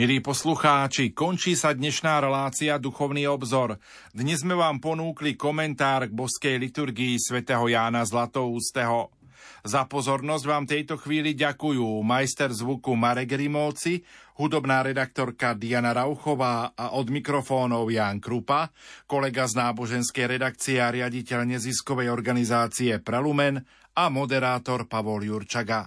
Milí 0.03 0.19
poslucháči, 0.19 1.15
končí 1.15 1.55
sa 1.55 1.71
dnešná 1.71 2.19
relácia 2.19 2.75
Duchovný 2.75 3.31
obzor. 3.31 3.79
Dnes 4.11 4.43
sme 4.43 4.59
vám 4.59 4.83
ponúkli 4.83 5.39
komentár 5.39 6.11
k 6.11 6.13
boskej 6.19 6.59
liturgii 6.59 7.23
svätého 7.23 7.63
Jána 7.71 8.03
Zlatoústeho. 8.03 9.15
Za 9.63 9.87
pozornosť 9.87 10.43
vám 10.43 10.67
tejto 10.67 10.99
chvíli 10.99 11.39
ďakujú 11.39 12.03
majster 12.03 12.51
zvuku 12.51 12.99
Marek 12.99 13.31
Rimovci, 13.31 14.03
hudobná 14.43 14.83
redaktorka 14.83 15.55
Diana 15.55 15.95
Rauchová 15.95 16.75
a 16.75 16.99
od 16.99 17.07
mikrofónov 17.07 17.87
Jan 17.87 18.19
Krupa, 18.19 18.75
kolega 19.07 19.47
z 19.47 19.55
náboženskej 19.55 20.35
redakcie 20.35 20.83
a 20.83 20.91
riaditeľ 20.91 21.47
neziskovej 21.47 22.11
organizácie 22.11 22.99
Prelumen 22.99 23.63
a 23.95 24.11
moderátor 24.11 24.91
Pavol 24.91 25.23
Jurčaga. 25.31 25.87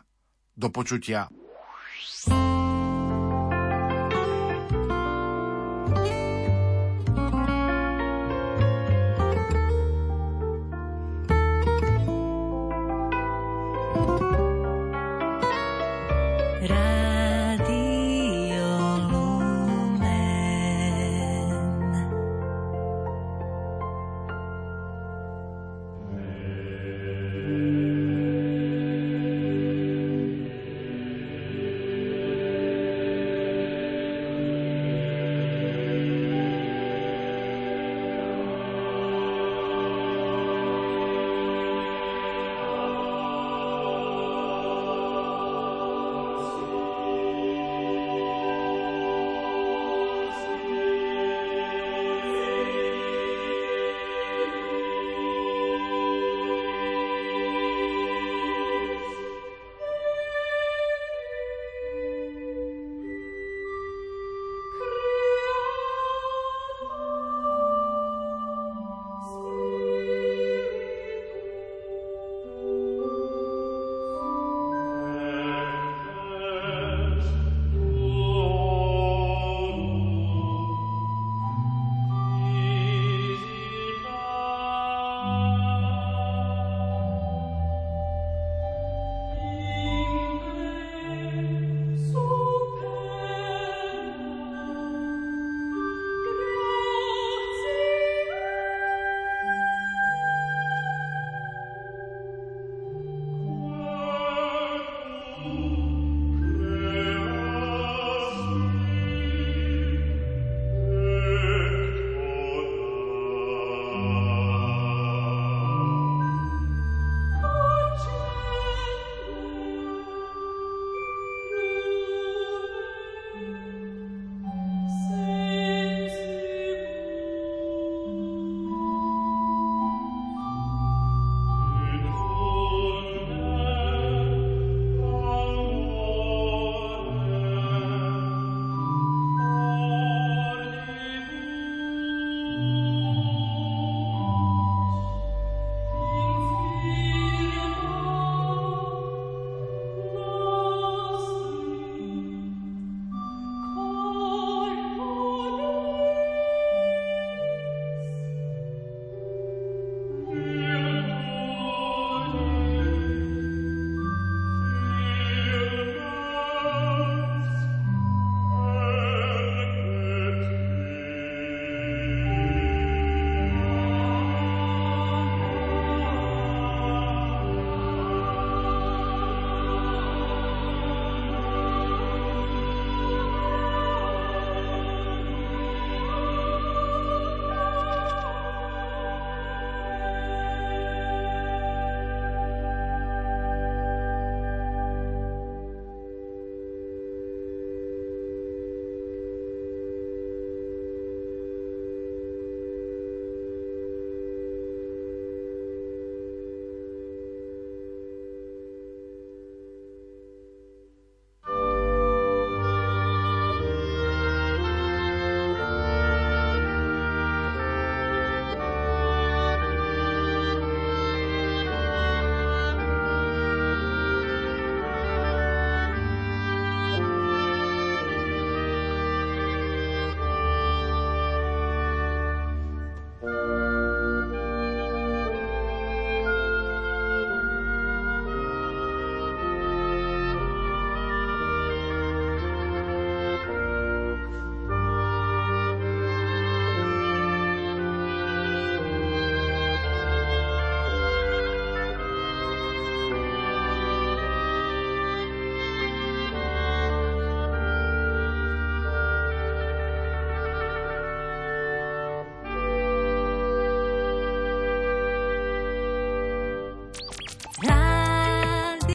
Do 0.55 0.71
počutia. 0.71 1.27